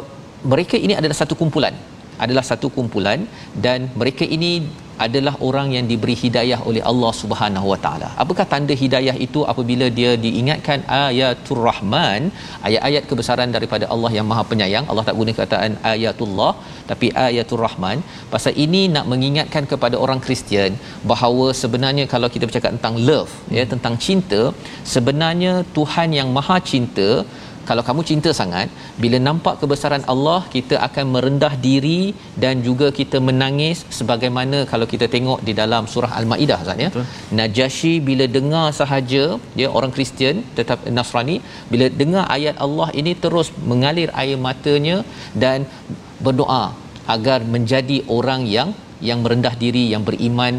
mereka 0.54 0.76
ini 0.86 0.94
adalah 1.00 1.18
satu 1.22 1.36
kumpulan. 1.42 1.76
Adalah 2.24 2.44
satu 2.52 2.68
kumpulan 2.76 3.20
dan 3.66 3.90
mereka 4.02 4.24
ini 4.36 4.52
adalah 5.06 5.34
orang 5.48 5.68
yang 5.76 5.86
diberi 5.92 6.16
hidayah 6.24 6.60
oleh 6.70 6.82
Allah 6.92 7.12
Subhanahu 7.22 7.68
Wa 7.72 7.80
Taala. 7.86 8.10
Apakah 8.24 8.46
tanda 8.54 8.76
hidayah 8.84 9.16
itu 9.26 9.42
apabila 9.52 9.88
dia 10.00 10.12
diingatkan 10.26 10.80
ayatul 11.02 11.62
rahman, 11.68 12.22
ayat-ayat 12.70 13.04
kebesaran 13.10 13.52
daripada 13.58 13.88
Allah 13.94 14.12
yang 14.18 14.28
Maha 14.32 14.44
Penyayang. 14.52 14.86
Allah 14.92 15.06
tak 15.10 15.18
guna 15.22 15.34
kataan 15.42 15.74
ayatullah 15.94 16.52
tapi 16.92 17.10
ayatul 17.26 17.62
rahman. 17.66 18.00
Pasal 18.34 18.56
ini 18.66 18.82
nak 18.96 19.06
mengingatkan 19.14 19.66
kepada 19.74 19.96
orang 20.06 20.22
Kristian 20.26 20.74
bahawa 21.12 21.48
sebenarnya 21.62 22.06
kalau 22.16 22.30
kita 22.36 22.48
bercakap 22.50 22.72
tentang 22.78 22.98
love, 23.10 23.32
ya 23.58 23.66
tentang 23.76 23.96
cinta, 24.08 24.42
sebenarnya 24.96 25.54
Tuhan 25.78 26.12
yang 26.20 26.30
Maha 26.38 26.58
Cinta 26.72 27.10
kalau 27.72 27.84
kamu 27.88 28.02
cinta 28.10 28.32
sangat 28.40 28.68
bila 29.04 29.18
nampak 29.28 29.56
kebesaran 29.62 30.04
Allah 30.14 30.40
kita 30.56 30.76
akan 30.88 31.06
merendah 31.16 31.54
diri 31.66 32.02
dan 32.44 32.56
juga 32.68 32.88
kita 33.00 33.18
menangis 33.28 33.78
sebagaimana 33.98 34.58
kalau 34.72 34.88
kita 34.94 35.08
tengok 35.16 35.40
di 35.48 35.56
dalam 35.62 35.86
surah 35.94 36.12
al-maidah 36.20 36.60
Ustaz 36.66 36.84
ya. 36.86 36.90
Najasyi 37.40 37.94
bila 38.10 38.28
dengar 38.38 38.66
sahaja 38.82 39.24
dia 39.58 39.70
orang 39.80 39.94
Kristian 39.96 40.38
tetap 40.60 40.80
Nasrani 40.98 41.38
bila 41.72 41.88
dengar 42.02 42.26
ayat 42.38 42.58
Allah 42.68 42.90
ini 43.02 43.14
terus 43.26 43.50
mengalir 43.72 44.12
air 44.24 44.38
matanya 44.48 44.98
dan 45.44 45.60
berdoa 46.28 46.66
agar 47.16 47.40
menjadi 47.56 48.00
orang 48.20 48.44
yang 48.58 48.72
yang 49.10 49.20
merendah 49.26 49.56
diri 49.64 49.84
yang 49.94 50.04
beriman 50.10 50.56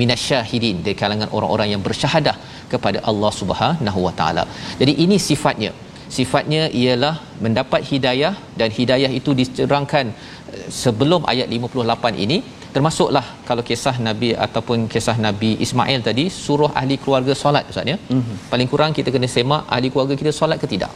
minasyahidin 0.00 0.76
di 0.86 0.92
kalangan 1.00 1.30
orang-orang 1.36 1.68
yang 1.74 1.82
bersyahadah 1.86 2.36
kepada 2.72 2.98
Allah 3.10 3.32
Subhanahu 3.42 4.00
Wa 4.06 4.12
Taala. 4.18 4.44
Jadi 4.80 4.92
ini 5.04 5.16
sifatnya 5.28 5.72
sifatnya 6.16 6.62
ialah 6.80 7.14
mendapat 7.44 7.82
hidayah 7.90 8.34
dan 8.60 8.68
hidayah 8.78 9.10
itu 9.18 9.30
dicerangkan 9.40 10.06
eh, 10.54 10.66
sebelum 10.82 11.22
ayat 11.32 11.48
58 11.58 12.24
ini. 12.24 12.38
Termasuklah 12.74 13.24
kalau 13.46 13.62
kisah 13.68 13.94
nabi 14.06 14.28
ataupun 14.46 14.86
kisah 14.92 15.14
nabi 15.26 15.50
Ismail 15.64 16.00
tadi 16.08 16.24
suruh 16.42 16.70
ahli 16.80 16.96
keluarga 17.02 17.34
solat 17.42 17.64
ustaz 17.70 17.90
ya? 17.92 17.96
Mm-hmm. 17.98 18.36
paling 18.50 18.68
kurang 18.72 18.90
kita 18.98 19.10
kena 19.14 19.28
semak 19.36 19.62
ahli 19.74 19.88
keluarga 19.92 20.14
kita 20.20 20.32
solat 20.40 20.58
ke 20.62 20.68
tidak. 20.74 20.92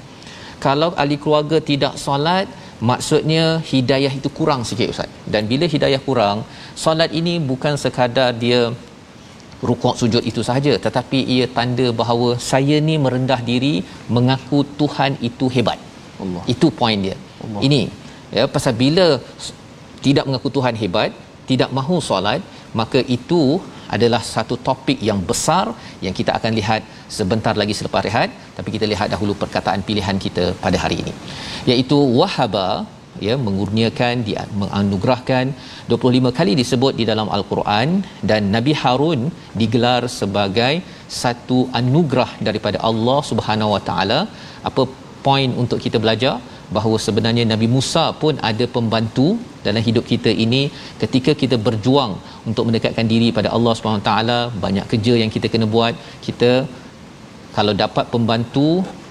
Kalau 0.64 0.90
ahli 1.02 1.16
keluarga 1.22 1.58
tidak 1.70 1.94
solat 2.04 2.46
maksudnya 2.90 3.44
hidayah 3.72 4.12
itu 4.20 4.28
kurang 4.38 4.62
sikit 4.68 4.88
ustaz. 4.94 5.10
Dan 5.32 5.50
bila 5.50 5.66
hidayah 5.74 6.00
kurang 6.08 6.46
solat 6.84 7.10
ini 7.20 7.34
bukan 7.50 7.74
sekadar 7.84 8.30
dia 8.44 8.60
rukuk 9.68 9.94
sujud 10.00 10.22
itu 10.30 10.40
sahaja. 10.48 10.72
Tetapi 10.86 11.18
ia 11.34 11.46
tanda 11.58 11.86
bahawa 12.00 12.30
saya 12.50 12.78
ni 12.88 12.96
merendah 13.04 13.40
diri 13.50 13.74
mengaku 14.16 14.60
Tuhan 14.80 15.14
itu 15.28 15.48
hebat. 15.56 15.78
Allah. 16.22 16.44
Itu 16.54 16.68
poin 16.80 16.98
dia. 17.06 17.16
Allah. 17.44 17.60
ini 17.66 17.80
ya 18.36 18.44
pasal 18.54 18.74
bila 18.82 19.06
tidak 20.06 20.24
mengaku 20.28 20.48
Tuhan 20.56 20.74
hebat 20.82 21.10
tidak 21.50 21.70
mahu 21.78 21.96
solat 22.08 22.40
maka 22.80 23.00
itu 23.16 23.42
adalah 23.94 24.20
satu 24.34 24.54
topik 24.66 24.98
yang 25.08 25.20
besar 25.30 25.66
yang 26.04 26.14
kita 26.18 26.32
akan 26.38 26.52
lihat 26.58 26.82
sebentar 27.16 27.54
lagi 27.60 27.74
selepas 27.78 28.02
rehat. 28.08 28.30
Tapi 28.56 28.68
kita 28.74 28.86
lihat 28.92 29.08
dahulu 29.14 29.32
perkataan 29.42 29.80
pilihan 29.88 30.16
kita 30.24 30.44
pada 30.64 30.78
hari 30.84 30.96
ini. 31.02 31.12
Iaitu 31.70 31.98
wahaba 32.20 32.68
ya 33.26 33.34
mengurniakan 33.46 34.14
dia 34.28 34.42
menganugerahkan 34.60 35.44
25 35.92 36.32
kali 36.38 36.52
disebut 36.60 36.92
di 37.00 37.04
dalam 37.10 37.28
al-Quran 37.36 37.88
dan 38.30 38.50
Nabi 38.56 38.72
Harun 38.82 39.20
digelar 39.60 40.02
sebagai 40.20 40.74
satu 41.22 41.58
anugerah 41.80 42.30
daripada 42.48 42.78
Allah 42.90 43.20
Subhanahu 43.30 43.72
Wa 43.76 43.82
Taala. 43.88 44.20
Apa 44.70 44.82
poin 45.26 45.50
untuk 45.62 45.78
kita 45.86 45.98
belajar? 46.04 46.34
Bahawa 46.76 46.96
sebenarnya 47.06 47.44
Nabi 47.52 47.66
Musa 47.74 48.04
pun 48.22 48.34
ada 48.50 48.64
pembantu 48.76 49.26
dalam 49.66 49.82
hidup 49.88 50.04
kita 50.12 50.30
ini. 50.44 50.62
Ketika 51.02 51.32
kita 51.42 51.56
berjuang 51.66 52.12
untuk 52.48 52.64
mendekatkan 52.68 53.06
diri 53.12 53.28
pada 53.38 53.48
Allah 53.56 53.72
Subhanahu 53.76 54.08
taala 54.10 54.38
banyak 54.64 54.86
kerja 54.92 55.14
yang 55.22 55.30
kita 55.34 55.48
kena 55.52 55.68
buat. 55.76 55.94
Kita 56.26 56.52
kalau 57.56 57.74
dapat 57.84 58.04
pembantu 58.14 58.68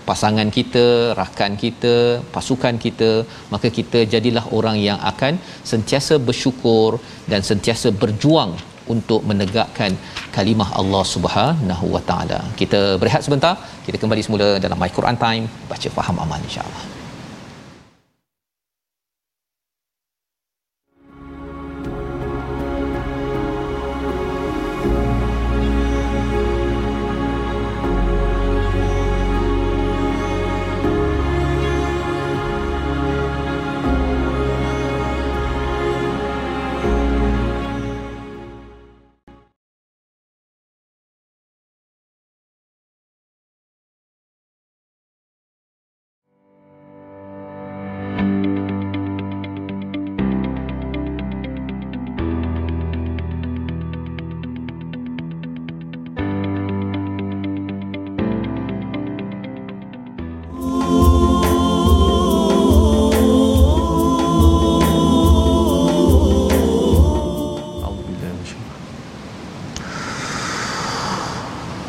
pasangan 0.09 0.49
kita, 0.57 0.85
rakan 1.19 1.53
kita, 1.63 1.95
pasukan 2.35 2.75
kita, 2.85 3.11
maka 3.53 3.67
kita 3.77 4.01
jadilah 4.13 4.45
orang 4.57 4.77
yang 4.89 4.99
akan 5.11 5.35
sentiasa 5.71 6.17
bersyukur 6.29 6.99
dan 7.31 7.41
sentiasa 7.51 7.89
berjuang 8.03 8.53
untuk 8.93 9.21
menegakkan 9.29 9.91
kalimah 10.35 10.69
Allah 10.81 11.03
Subhanahu 11.13 11.85
Wa 11.95 12.01
Taala. 12.09 12.39
Kita 12.61 12.81
berehat 13.03 13.23
sebentar, 13.27 13.55
kita 13.87 13.99
kembali 14.01 14.23
semula 14.25 14.49
dalam 14.65 14.79
My 14.83 14.91
Quran 14.97 15.19
Time, 15.27 15.45
baca 15.71 15.89
faham 15.99 16.19
amal 16.25 16.41
insya-Allah. 16.49 16.92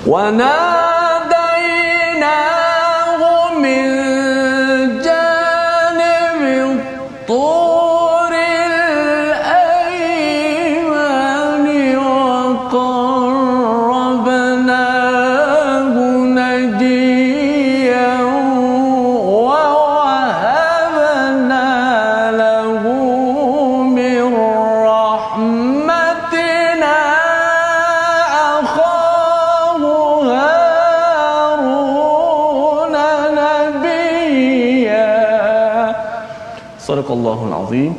وناديناه 0.07 0.82
Sadaqallahul 37.04 37.52
Azim. 37.52 37.92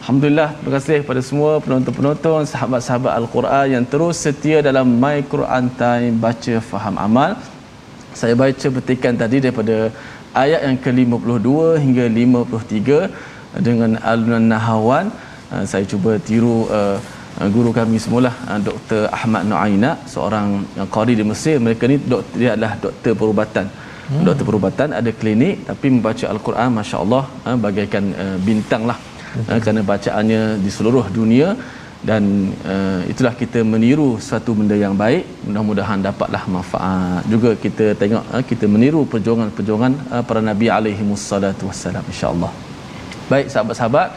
Alhamdulillah, 0.00 0.48
terima 0.54 0.72
kasih 0.78 0.96
kepada 1.02 1.20
semua 1.28 1.52
penonton-penonton, 1.64 2.46
sahabat-sahabat 2.52 3.12
Al-Quran 3.18 3.66
yang 3.74 3.84
terus 3.92 4.16
setia 4.24 4.58
dalam 4.62 4.86
My 5.02 5.18
Quran 5.32 5.66
Time 5.80 6.14
baca 6.24 6.54
faham 6.70 6.94
amal. 7.06 7.30
Saya 8.20 8.38
baca 8.38 8.66
petikan 8.76 9.18
tadi 9.22 9.42
daripada 9.42 9.90
ayat 10.42 10.60
yang 10.70 10.78
ke-52 10.84 11.50
hingga 11.82 12.04
53 12.06 13.64
dengan 13.66 13.98
alunan 14.12 14.46
nahawan. 14.54 15.10
Uh, 15.50 15.64
Saya 15.66 15.82
cuba 15.92 16.14
tiru 16.22 16.70
uh, 16.70 17.02
guru 17.50 17.74
kami 17.74 17.98
semula 17.98 18.30
uh, 18.46 18.60
Dr. 18.68 19.10
Ahmad 19.10 19.50
Nuaina 19.50 19.98
seorang 20.14 20.62
uh, 20.78 20.86
qari 20.94 21.18
di 21.18 21.26
Mesir 21.26 21.58
mereka 21.58 21.90
ni 21.90 21.98
doktor, 21.98 22.38
dia 22.38 22.54
adalah 22.54 22.78
doktor 22.78 23.18
perubatan 23.18 23.66
hmm. 24.10 24.24
doktor 24.26 24.44
perubatan 24.50 24.88
ada 25.00 25.10
klinik 25.20 25.64
tapi 25.68 25.86
membaca 25.94 26.24
al-Quran 26.34 26.68
masya-Allah 26.78 27.24
uh, 27.48 27.56
bagaikan 27.64 28.04
uh, 28.24 28.36
bintang 28.48 28.84
lah. 28.90 28.98
Hmm. 29.34 29.46
uh, 29.50 29.58
kerana 29.62 29.80
bacaannya 29.92 30.42
di 30.64 30.70
seluruh 30.76 31.06
dunia 31.18 31.48
dan 32.08 32.22
uh, 32.72 33.00
itulah 33.12 33.32
kita 33.42 33.60
meniru 33.72 34.08
satu 34.28 34.52
benda 34.58 34.76
yang 34.84 34.94
baik. 35.04 35.24
Mudah-mudahan 35.48 36.00
dapatlah 36.08 36.42
manfaat. 36.56 37.22
Juga 37.32 37.50
kita 37.64 37.86
tengok 38.02 38.24
uh, 38.34 38.44
kita 38.50 38.68
meniru 38.74 39.00
perjuangan-perjuangan 39.12 39.92
uh, 40.14 40.22
para 40.28 40.40
nabi 40.50 40.68
alaihi 40.76 41.04
wassalatu 41.12 41.64
wassalam 41.70 42.04
insyaallah. 42.12 42.52
Baik 43.32 43.48
sahabat-sahabat 43.52 44.08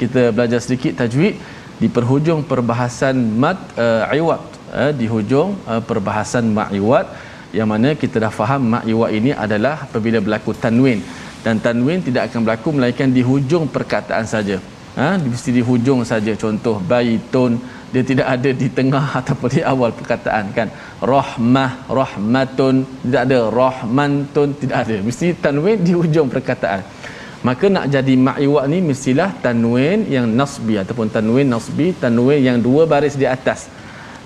kita 0.00 0.22
belajar 0.36 0.60
sedikit 0.64 0.92
tajwid 1.00 1.34
di 1.80 1.88
perhujung 1.96 2.40
perbahasan 2.50 3.16
mad 3.42 3.58
uh, 3.84 4.04
iwad 4.20 4.44
uh, 4.80 4.92
di 5.00 5.06
hujung 5.12 5.56
uh, 5.72 5.80
perbahasan 5.90 6.44
mak 6.56 6.70
iwad 6.80 7.08
yang 7.58 7.68
mana 7.72 7.98
kita 8.02 8.16
dah 8.24 8.32
faham 8.40 8.62
mak 8.72 8.84
iwad 8.92 9.10
ini 9.18 9.30
adalah 9.44 9.86
apabila 9.86 10.18
berlaku 10.24 10.54
tanwin. 10.64 11.00
Dan 11.44 11.56
tanwin 11.64 12.04
tidak 12.04 12.22
akan 12.28 12.40
berlaku 12.44 12.68
melainkan 12.76 13.08
di 13.16 13.22
hujung 13.24 13.64
perkataan 13.74 14.24
saja. 14.28 14.56
Ha? 15.00 15.16
Mesti 15.32 15.50
di 15.58 15.62
hujung 15.68 16.00
saja. 16.04 16.32
Contoh 16.36 16.76
baitun. 16.90 17.52
Dia 17.90 18.02
tidak 18.10 18.26
ada 18.34 18.50
di 18.62 18.68
tengah 18.78 19.06
ataupun 19.20 19.48
di 19.56 19.62
awal 19.72 19.90
perkataan 19.98 20.44
kan? 20.56 20.68
Rahmah 21.14 21.90
rahmatun. 22.00 22.84
Tidak 23.02 23.22
ada. 23.26 23.38
Rahmantun. 23.62 24.48
Tidak 24.60 24.76
ada. 24.84 24.96
Mesti 25.08 25.26
tanwin 25.44 25.80
di 25.86 25.92
hujung 25.96 26.28
perkataan. 26.34 26.82
Maka 27.40 27.72
nak 27.72 27.88
jadi 27.88 28.14
ma'iwak 28.28 28.64
ni 28.68 28.78
mestilah 28.84 29.32
tanwin 29.40 30.04
yang 30.14 30.28
nasbi 30.28 30.76
ataupun 30.76 31.08
tanwin 31.08 31.48
nasbi 31.48 31.96
tanwin 31.96 32.36
yang 32.36 32.58
dua 32.60 32.84
baris 32.84 33.16
di 33.16 33.24
atas. 33.24 33.60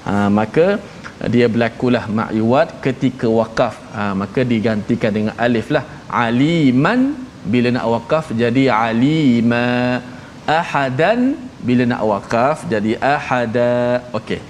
Ha, 0.02 0.26
maka 0.38 0.82
dia 1.22 1.46
berlakulah 1.46 2.04
ma'iwat 2.10 2.82
ketika 2.82 3.30
wakaf. 3.30 3.74
Ha, 3.94 4.02
maka 4.18 4.42
digantikan 4.42 5.14
dengan 5.14 5.34
alif 5.38 5.70
lah. 5.70 5.84
Aliman 6.10 7.14
bila 7.46 7.70
nak 7.70 7.86
wakaf 7.86 8.34
jadi 8.34 8.66
alima. 8.74 10.02
Ahadan 10.44 11.38
bila 11.62 11.86
nak 11.86 12.02
wakaf 12.02 12.66
jadi 12.66 12.98
ahada. 12.98 14.02
Okey. 14.10 14.42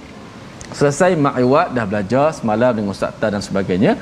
Selesai 0.73 1.13
ma'iwat 1.13 1.71
dah 1.77 1.85
belajar 1.85 2.33
semalam 2.33 2.73
dengan 2.73 2.91
ustaz 2.97 3.13
Tar 3.21 3.29
dan 3.29 3.45
sebagainya. 3.45 3.93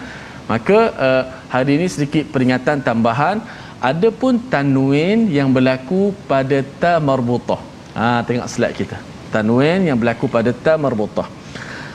Maka 0.47 0.79
uh, 1.07 1.23
hari 1.51 1.77
ini 1.77 1.87
sedikit 1.91 2.31
peringatan 2.31 2.79
tambahan. 2.79 3.43
Adapun 3.83 4.39
tanwin 4.47 5.27
yang 5.27 5.51
berlaku 5.51 6.15
pada 6.23 6.63
ta 6.79 7.03
marbutah 7.03 7.59
ha 7.99 8.23
tengok 8.23 8.47
slide 8.47 8.75
kita. 8.79 8.95
Tanwin 9.27 9.91
yang 9.91 9.99
berlaku 9.99 10.31
pada 10.31 10.55
ta 10.55 10.79
marbutah 10.79 11.27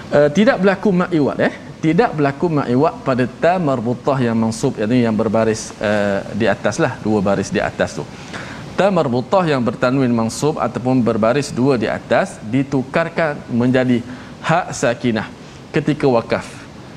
tidak 0.08 0.56
berlaku 0.64 0.88
ma'iwat 0.88 1.36
eh? 1.44 1.52
Tidak 1.78 2.10
berlaku 2.10 2.50
ma'iwat 2.50 3.06
pada 3.06 3.24
ta 3.28 3.54
marbutah 3.62 4.18
yang 4.18 4.34
mansub 4.34 4.74
iaitu 4.74 4.98
yang 4.98 5.14
berbaris 5.14 5.70
uh, 5.78 6.26
di 6.34 6.50
atas 6.50 6.82
lah 6.82 6.98
dua 6.98 7.22
baris 7.22 7.54
di 7.54 7.62
atas 7.62 7.94
tu. 7.94 8.04
Ta 8.74 8.90
marbutah 8.90 9.46
yang 9.46 9.62
bertanwin 9.62 10.10
mansub 10.10 10.58
ataupun 10.58 10.98
berbaris 11.06 11.54
dua 11.54 11.78
di 11.78 11.86
atas 11.86 12.42
ditukarkan 12.50 13.38
menjadi 13.46 14.02
hak 14.42 14.74
sakinah 14.74 15.30
ketika 15.70 16.10
wakaf. 16.10 16.46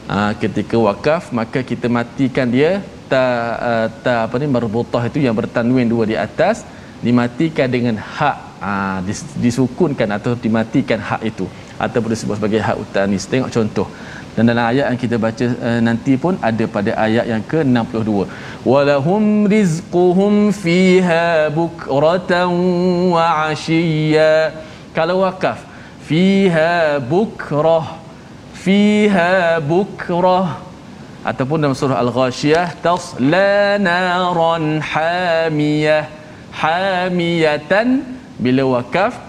Ha, 0.10 0.34
ketika 0.41 0.76
wakaf 0.82 1.30
maka 1.30 1.62
kita 1.62 1.86
matikan 1.86 2.50
dia 2.50 2.82
ta 3.06 3.24
uh, 3.62 3.88
ta 4.02 4.26
apa 4.26 4.36
ni 4.41 4.50
marbutah 4.50 5.06
itu 5.06 5.21
yang 5.21 5.38
bertanwin 5.38 5.86
dua 5.86 6.10
di 6.10 6.17
atas 6.17 6.65
dimatikan 7.06 7.69
dengan 7.69 8.02
hak. 8.02 8.38
Ha, 8.62 8.71
dis, 9.06 9.21
disukunkan 9.38 10.10
atau 10.10 10.34
dimatikan 10.34 10.97
hak 10.97 11.21
itu 11.21 11.45
ataupun 11.85 12.09
disebut 12.13 12.35
sebagai 12.39 12.61
hak 12.67 12.77
utanis 12.83 13.25
tengok 13.31 13.49
contoh. 13.55 13.87
Dan 14.35 14.47
dalam 14.47 14.63
ayat 14.71 14.85
yang 14.87 14.99
kita 15.03 15.15
baca 15.25 15.45
uh, 15.67 15.79
nanti 15.87 16.13
pun 16.23 16.33
ada 16.49 16.65
pada 16.75 16.91
ayat 17.05 17.25
yang 17.31 17.43
ke-62. 17.51 18.11
Walahum 18.71 19.23
rizquhum 19.53 20.55
fiha 20.63 21.51
bukratan 21.57 22.47
wa 23.11 23.51
ashiya. 23.51 24.55
Kalau 24.95 25.27
wakaf 25.27 25.59
fiha 26.07 27.03
bukrah 27.11 27.99
fiha 28.63 29.59
bukrah. 29.59 30.47
Ataupun 31.21 31.57
dalam 31.61 31.75
surah 31.77 31.99
al-ghasyiyah 32.05 32.67
tasla 32.85 33.75
naran 33.87 34.79
hamiyah 34.79 36.07
hamiyatan. 36.55 37.87
Bila 38.41 38.63
wakaf 38.79 39.19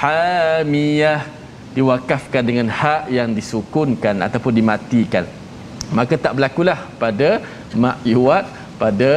hamiyah 0.00 1.41
diwakafkan 1.76 2.42
dengan 2.50 2.68
hak 2.80 3.02
yang 3.18 3.30
disukunkan 3.38 4.16
ataupun 4.26 4.52
dimatikan. 4.60 5.24
Maka 5.98 6.14
tak 6.24 6.32
berlakulah 6.36 6.78
pada 7.02 7.30
ma'iwat 7.84 8.44
pada 8.80 9.12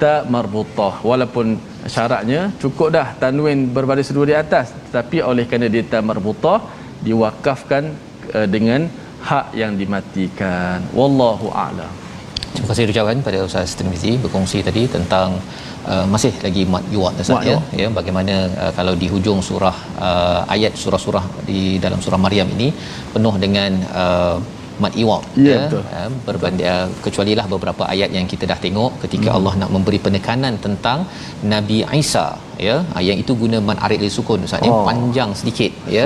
ta 0.00 0.14
marbutah. 0.34 0.94
Walaupun 1.10 1.46
syaratnya 1.94 2.40
cukup 2.62 2.88
dah 2.96 3.08
tanwin 3.22 3.68
berbaris 3.76 4.12
dua 4.16 4.26
di 4.30 4.36
atas 4.36 4.72
tetapi 4.88 5.24
oleh 5.30 5.44
kerana 5.48 5.68
dia 5.74 5.84
ta 5.92 6.00
marbutah 6.10 6.60
diwakafkan 7.06 7.84
uh, 8.36 8.48
dengan 8.54 8.88
hak 9.28 9.46
yang 9.60 9.72
dimatikan. 9.80 10.80
Wallahu 10.98 11.48
a'lam. 11.64 11.92
Terima 12.56 12.68
kasih 12.72 12.88
ucapkan 12.88 13.18
pada 13.20 13.38
Ustaz 13.44 13.76
Tirmizi 13.76 14.16
berkongsi 14.24 14.64
tadi 14.68 14.88
tentang 14.88 15.36
uh, 15.92 16.06
masih 16.14 16.32
lagi 16.46 16.62
mat 16.74 16.84
yuat 16.94 17.22
Ustaz 17.24 17.48
ya 17.50 17.58
ya 17.80 17.88
bagaimana 17.98 18.34
uh, 18.64 18.72
kalau 18.78 18.94
di 19.02 19.08
hujung 19.14 19.40
surah 19.48 19.76
uh, 20.08 20.40
ayat 20.54 20.74
surah-surah 20.82 21.24
di 21.48 21.60
dalam 21.84 22.00
surah 22.04 22.20
Maryam 22.26 22.50
ini 22.56 22.68
penuh 23.14 23.34
dengan 23.44 23.72
uh, 24.02 24.36
mat 24.82 24.94
iwab 25.02 25.22
Ya, 25.48 25.52
ya 25.52 25.58
betul. 25.64 25.82
uh, 25.98 26.10
berbanding 26.26 26.66
uh, 26.72 26.86
kecualilah 27.04 27.46
beberapa 27.54 27.82
ayat 27.94 28.10
yang 28.16 28.26
kita 28.32 28.44
dah 28.52 28.58
tengok 28.66 28.92
ketika 29.04 29.28
hmm. 29.30 29.36
Allah 29.38 29.52
nak 29.62 29.70
memberi 29.76 30.00
penekanan 30.06 30.54
tentang 30.66 30.98
Nabi 31.52 31.78
Isa 32.02 32.26
ya 32.66 32.74
uh, 32.96 33.02
yang 33.08 33.18
itu 33.22 33.32
guna 33.42 33.58
mat 33.68 33.78
arid 33.86 34.00
li 34.04 34.10
sukun 34.18 34.44
Ustaz 34.48 34.62
ya 34.68 34.72
Oh. 34.76 34.84
panjang 34.88 35.30
sedikit 35.40 35.72
ya 35.96 36.04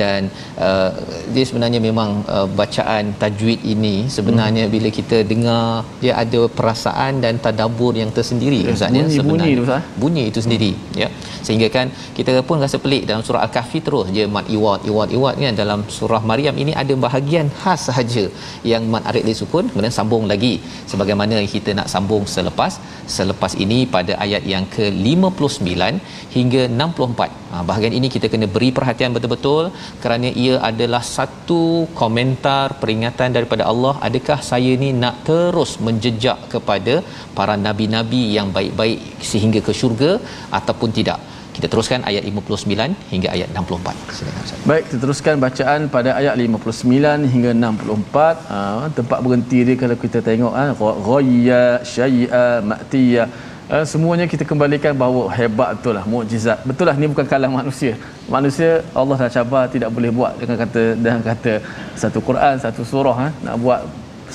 dan 0.00 0.20
uh, 0.66 0.90
dia 1.34 1.44
sebenarnya 1.48 1.80
memang 1.88 2.10
uh, 2.36 2.46
bacaan 2.60 3.04
tajwid 3.22 3.60
ini 3.74 3.94
sebenarnya 4.16 4.64
hmm. 4.66 4.72
bila 4.74 4.88
kita 4.98 5.18
dengar 5.32 5.64
dia 6.02 6.12
ada 6.22 6.40
perasaan 6.58 7.22
dan 7.24 7.34
tadabbur 7.46 7.92
yang 8.02 8.10
tersendiri 8.18 8.60
Ya, 8.68 8.72
Ustaz 8.76 8.90
ya 8.90 9.02
bunyi- 9.02 9.08
bunyi 9.08 9.18
sebenarnya 9.18 9.58
tu, 9.60 9.64
Ustaz. 9.68 9.82
bunyi 10.02 10.22
itu 10.30 10.40
sendiri 10.46 10.70
hmm. 10.76 10.98
ya 11.02 11.08
sehingga 11.46 11.68
kan 11.76 11.86
kita 12.16 12.40
pun 12.48 12.58
rasa 12.64 12.76
pelik 12.84 13.02
dalam 13.10 13.22
surah 13.26 13.42
al-kahfi 13.46 13.78
terus 13.86 14.06
je 14.16 14.24
mat 14.36 14.46
iwad 14.56 14.80
iwad 14.90 15.08
iwad 15.18 15.34
kan 15.44 15.54
dalam 15.62 15.80
surah 15.98 16.22
maryam 16.30 16.54
ini 16.62 16.72
ada 16.82 16.94
bahagian 17.06 17.46
khas 17.60 17.80
sahaja 17.88 18.24
yang 18.72 18.82
mat 18.94 19.04
arid 19.10 19.24
li 19.28 19.34
sukun 19.42 19.64
kemudian 19.70 19.94
sambung 19.98 20.24
lagi 20.32 20.54
sebagaimana 20.92 21.36
kita 21.54 21.72
nak 21.78 21.88
sambung 21.94 22.24
selepas 22.36 22.72
selepas 23.18 23.52
ini 23.64 23.78
pada 23.96 24.12
ayat 24.24 24.42
yang 24.54 24.64
ke-59 24.76 25.87
hingga 26.36 26.62
64 26.70 27.52
ha, 27.52 27.62
bahagian 27.68 27.94
ini 27.98 28.08
kita 28.14 28.26
kena 28.32 28.48
beri 28.56 28.70
perhatian 28.78 29.14
betul-betul 29.16 29.64
kerana 30.02 30.30
ia 30.44 30.54
adalah 30.70 31.02
satu 31.16 31.62
komentar 32.00 32.66
peringatan 32.82 33.36
daripada 33.38 33.64
Allah 33.72 33.94
adakah 34.08 34.38
saya 34.50 34.74
ni 34.84 34.90
nak 35.02 35.16
terus 35.30 35.72
menjejak 35.88 36.38
kepada 36.54 36.94
para 37.38 37.56
nabi-nabi 37.66 38.22
yang 38.36 38.50
baik-baik 38.58 39.00
sehingga 39.32 39.62
ke 39.68 39.74
syurga 39.80 40.12
ataupun 40.60 40.92
tidak? 41.00 41.20
Kita 41.58 41.68
teruskan 41.72 42.00
ayat 42.08 42.22
59 42.30 43.10
hingga 43.12 43.28
ayat 43.36 43.48
64 43.60 44.12
silakan 44.16 44.42
Ustaz. 44.46 44.58
Baik 44.70 44.82
kita 44.86 44.98
teruskan 45.04 45.36
bacaan 45.44 45.80
pada 45.94 46.10
ayat 46.20 46.34
59 46.42 47.32
hingga 47.32 47.50
64 47.60 48.50
ha, 48.50 48.58
tempat 48.98 49.18
berhenti 49.24 49.58
dia 49.68 49.76
kalau 49.80 49.96
kita 50.04 50.18
tengok 50.28 50.54
ha, 50.58 50.64
ghayya 51.08 51.62
syai'a 51.94 52.46
ma'tiya 52.70 53.24
Uh, 53.68 53.84
semuanya 53.84 54.24
kita 54.32 54.44
kembalikan 54.50 54.96
bahawa 55.00 55.22
hebat 55.38 55.76
betul 55.76 55.92
lah 55.96 56.04
mukjizat. 56.10 56.58
Betul 56.68 56.88
lah 56.88 56.94
ni 57.00 57.06
bukan 57.12 57.26
kalam 57.32 57.52
manusia. 57.52 57.92
Manusia 58.34 58.80
Allah 59.00 59.16
dah 59.22 59.28
cabar 59.34 59.62
tidak 59.74 59.90
boleh 59.96 60.10
buat 60.18 60.32
dengan 60.40 60.56
kata 60.62 60.82
dengan 61.04 61.20
kata 61.20 61.52
satu 62.02 62.18
Quran 62.28 62.54
satu 62.64 62.80
surah 62.90 63.16
ha? 63.22 63.26
nak 63.44 63.56
buat 63.64 63.80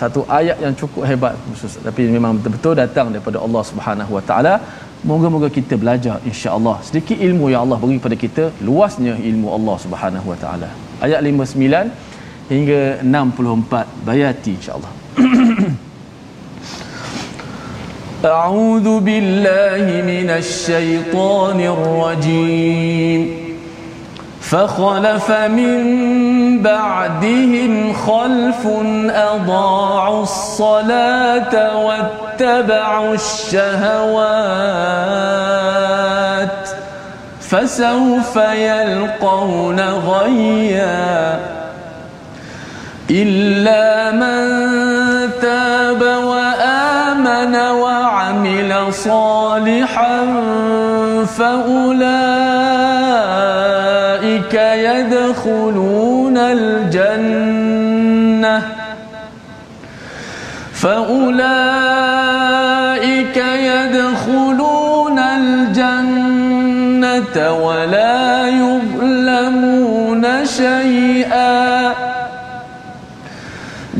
satu 0.01 0.21
ayat 0.39 0.57
yang 0.65 0.73
cukup 0.81 1.01
hebat 1.09 1.33
khusus. 1.49 1.81
Tapi 1.87 2.13
memang 2.15 2.37
betul-betul 2.37 2.73
datang 2.83 3.09
daripada 3.13 3.41
Allah 3.45 3.63
Subhanahu 3.71 4.11
Wa 4.17 4.23
Taala. 4.29 4.53
Moga-moga 5.11 5.49
kita 5.57 5.81
belajar 5.81 6.15
insya-Allah. 6.29 6.75
Sedikit 6.87 7.17
ilmu 7.27 7.49
yang 7.53 7.65
Allah 7.65 7.77
beri 7.81 7.97
kepada 7.97 8.17
kita 8.25 8.43
luasnya 8.67 9.17
ilmu 9.29 9.49
Allah 9.57 9.75
Subhanahu 9.85 10.29
Wa 10.33 10.37
Taala. 10.43 10.69
Ayat 11.05 11.25
59 11.25 12.53
hingga 12.53 12.81
64 13.01 14.05
bayati 14.07 14.53
insya-Allah 14.59 14.91
أعوذ 18.25 18.99
بالله 18.99 20.01
من 20.01 20.29
الشيطان 20.29 21.59
الرجيم. 21.59 23.43
فخلف 24.41 25.31
من 25.31 26.61
بعدهم 26.61 27.93
خلف 27.93 28.67
أضاعوا 29.09 30.23
الصلاة 30.23 31.77
واتبعوا 31.85 33.13
الشهوات 33.13 34.33
فسوف 37.41 38.35
يلقون 38.35 39.79
غيا 39.79 41.39
إلا 43.09 44.11
من 44.11 45.12
وعمل 48.33 48.93
صالحا 48.93 50.17
فأولئك 51.25 52.13
يدخلون 54.53 56.37
الجنة. 56.37 57.53
فأولئك 60.73 61.73
يدخلون 63.37 65.19
الجنة 65.19 66.55
ولا 67.65 68.02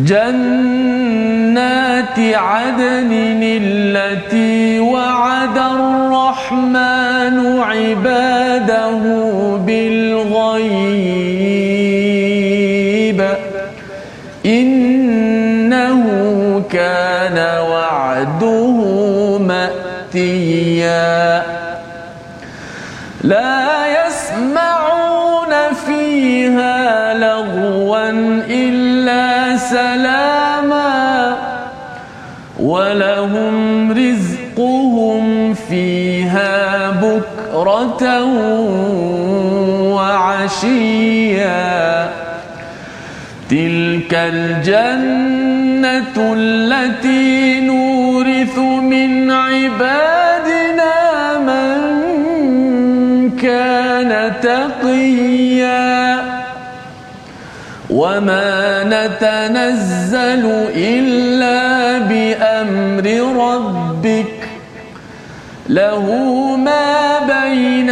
جنات 0.06 1.64
عدن 2.20 3.40
التي 3.44 4.80
وعد 4.80 5.58
الرحمن 5.58 7.60
عباده 7.60 9.02
بالغيب. 9.58 10.94
إنه 14.46 16.04
كان 16.72 17.38
وعده 17.70 18.78
مأتيا. 19.38 21.44
لا 23.24 23.63
بكرة 37.64 38.24
وعشيا 39.96 41.64
تلك 43.50 44.14
الجنة 44.14 45.54
التي 46.18 47.60
نورث 47.60 48.58
من 48.60 49.32
عبادنا 49.32 50.94
من 51.40 51.78
كان 53.38 54.34
تقيا 54.42 56.24
وما 57.90 58.84
نتنزل 58.84 60.46
إلا 60.76 61.98
بأمر 61.98 63.06
ربك 63.46 64.43
له 65.70 66.06
ما 66.56 67.20
بين 67.20 67.90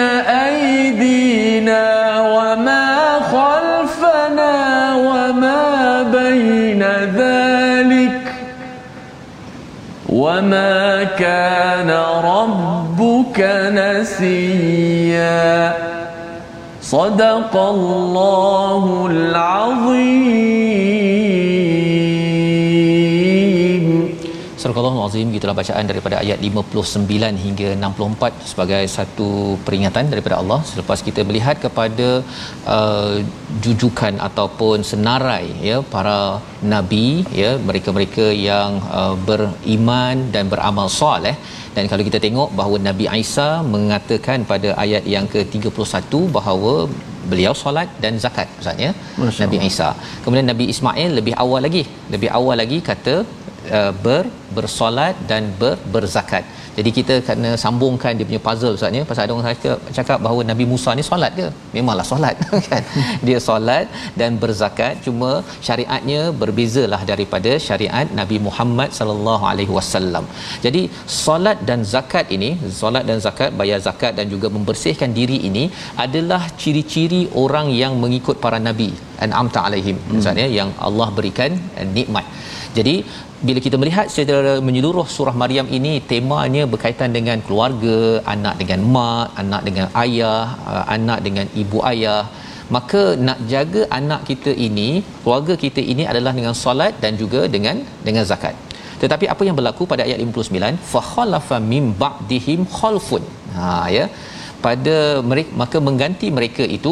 أيدينا 0.48 2.22
وما 2.22 3.20
خلفنا 3.20 4.96
وما 4.96 6.04
بين 6.04 6.84
ذلك 7.16 8.34
وما 10.10 11.04
كان 11.04 11.90
ربك 12.24 13.40
نسيا. 13.72 15.74
صدق 16.82 17.56
الله 17.56 19.08
العظيم. 19.12 20.62
Surah 24.62 24.78
Allah 24.80 25.06
Azim 25.06 25.28
gitulah 25.36 25.54
bacaan 25.60 25.86
daripada 25.90 26.16
ayat 26.24 26.40
59 26.48 27.38
hingga 27.44 27.70
64 27.84 28.50
sebagai 28.50 28.82
satu 28.96 29.30
peringatan 29.66 30.12
daripada 30.14 30.36
Allah. 30.42 30.60
Selepas 30.72 31.00
kita 31.08 31.22
melihat 31.30 31.56
kepada 31.64 32.10
uh, 32.76 33.16
jujukan 33.64 34.14
ataupun 34.28 34.86
senarai 34.92 35.48
ya 35.70 35.78
para 35.96 36.18
nabi 36.74 37.08
ya 37.42 37.52
mereka-mereka 37.70 38.28
yang 38.50 38.78
uh, 39.00 39.16
beriman 39.30 40.30
dan 40.36 40.46
beramal 40.54 40.90
soleh. 41.00 41.36
Dan 41.76 41.90
kalau 41.92 42.04
kita 42.10 42.20
tengok 42.28 42.50
bahawa 42.60 42.78
Nabi 42.90 43.06
Isa 43.24 43.50
mengatakan 43.74 44.40
pada 44.54 44.70
ayat 44.84 45.04
yang 45.14 45.26
ke-31 45.34 46.14
bahawa 46.38 46.74
beliau 47.32 47.54
solat 47.62 47.90
dan 48.04 48.14
zakat 48.24 48.48
Ustaz 48.62 48.78
ya 48.86 48.92
Nabi 49.42 49.58
Isa. 49.70 49.90
Kemudian 50.24 50.48
Nabi 50.52 50.66
Ismail 50.74 51.12
lebih 51.20 51.36
awal 51.44 51.62
lagi 51.68 51.84
lebih 52.14 52.30
awal 52.40 52.58
lagi 52.62 52.80
kata 52.90 53.16
uh, 53.78 53.92
ber 54.06 54.24
bersolat 54.58 55.16
dan 55.32 55.44
ber 55.62 55.76
berzakat. 55.94 56.44
Jadi 56.78 56.90
kita 56.98 57.16
kena 57.28 57.52
sambungkan 57.64 58.16
dia 58.18 58.26
punya 58.30 58.42
puzzle 58.46 58.76
Ustaz 58.78 58.98
ya. 58.98 59.04
Pasal 59.10 59.24
ada 59.26 59.34
orang 59.36 59.48
cakap, 59.50 59.80
cakap 59.98 60.18
bahawa 60.26 60.42
Nabi 60.52 60.66
Musa 60.72 60.92
ni 61.00 61.04
solat 61.10 61.32
ke? 61.40 61.48
Memanglah 61.76 62.06
solat 62.12 62.36
kan. 62.72 62.84
Dia 63.28 63.40
solat 63.48 63.86
dan 64.22 64.40
berzakat 64.44 65.04
cuma 65.06 65.32
syariatnya 65.68 66.22
berbezalah 66.42 67.02
daripada 67.12 67.52
syariat 67.68 68.08
Nabi 68.20 68.40
Muhammad 68.48 68.90
sallallahu 69.00 69.44
alaihi 69.52 69.74
wasallam. 69.78 70.28
Jadi 70.66 70.84
solat 71.24 71.60
dan 71.70 71.82
zakat 71.94 72.32
ini, 72.38 72.52
solat 72.82 73.04
dan 73.10 73.20
zakat, 73.28 73.52
bayar 73.62 73.80
zakat 73.88 74.16
dan 74.20 74.28
juga 74.34 74.48
membersihkan 74.58 75.12
diri 75.20 75.40
ini 75.52 75.66
adalah 76.06 76.42
ciri-ciri 76.64 77.24
orang 77.44 77.68
yang 77.84 77.96
mengikut 78.04 78.40
para 78.46 78.60
nabi 78.70 78.90
an'amta 79.26 79.60
alaihim. 79.68 80.00
Ustaz 80.20 80.42
ya 80.44 80.48
yang 80.60 80.72
Allah 80.88 81.10
berikan 81.20 81.52
uh, 81.80 81.88
nikmat. 81.98 82.26
Jadi 82.78 82.96
bila 83.48 83.60
kita 83.66 83.76
melihat 83.82 84.08
secara 84.16 84.54
menyeluruh 84.68 85.06
surah 85.16 85.36
Maryam 85.42 85.68
ini 85.78 85.94
temanya 86.12 86.64
berkaitan 86.74 87.10
dengan 87.18 87.38
keluarga, 87.48 87.98
anak 88.34 88.56
dengan 88.62 88.80
mak, 88.96 89.28
anak 89.44 89.62
dengan 89.68 89.86
ayah, 90.04 90.44
uh, 90.72 90.86
anak 90.96 91.20
dengan 91.28 91.48
ibu 91.64 91.80
ayah. 91.92 92.22
Maka 92.76 93.02
nak 93.28 93.40
jaga 93.54 93.82
anak 94.00 94.22
kita 94.30 94.52
ini, 94.68 94.90
keluarga 95.24 95.56
kita 95.64 95.82
ini 95.94 96.04
adalah 96.12 96.34
dengan 96.38 96.56
solat 96.64 96.94
dan 97.04 97.14
juga 97.22 97.42
dengan 97.56 97.78
dengan 98.08 98.26
zakat. 98.32 98.56
Tetapi 99.02 99.26
apa 99.34 99.44
yang 99.48 99.56
berlaku 99.60 99.84
pada 99.92 100.04
ayat 100.08 100.20
59? 100.26 100.78
Fa 100.92 101.02
khalafa 101.14 101.58
mim 101.72 101.86
ba'dihim 102.04 102.62
khalfun. 102.78 103.24
Ha 103.58 103.70
ya. 103.98 104.06
Pada 104.66 104.98
mereka 105.30 105.52
maka 105.62 105.78
mengganti 105.88 106.28
mereka 106.38 106.64
itu 106.78 106.92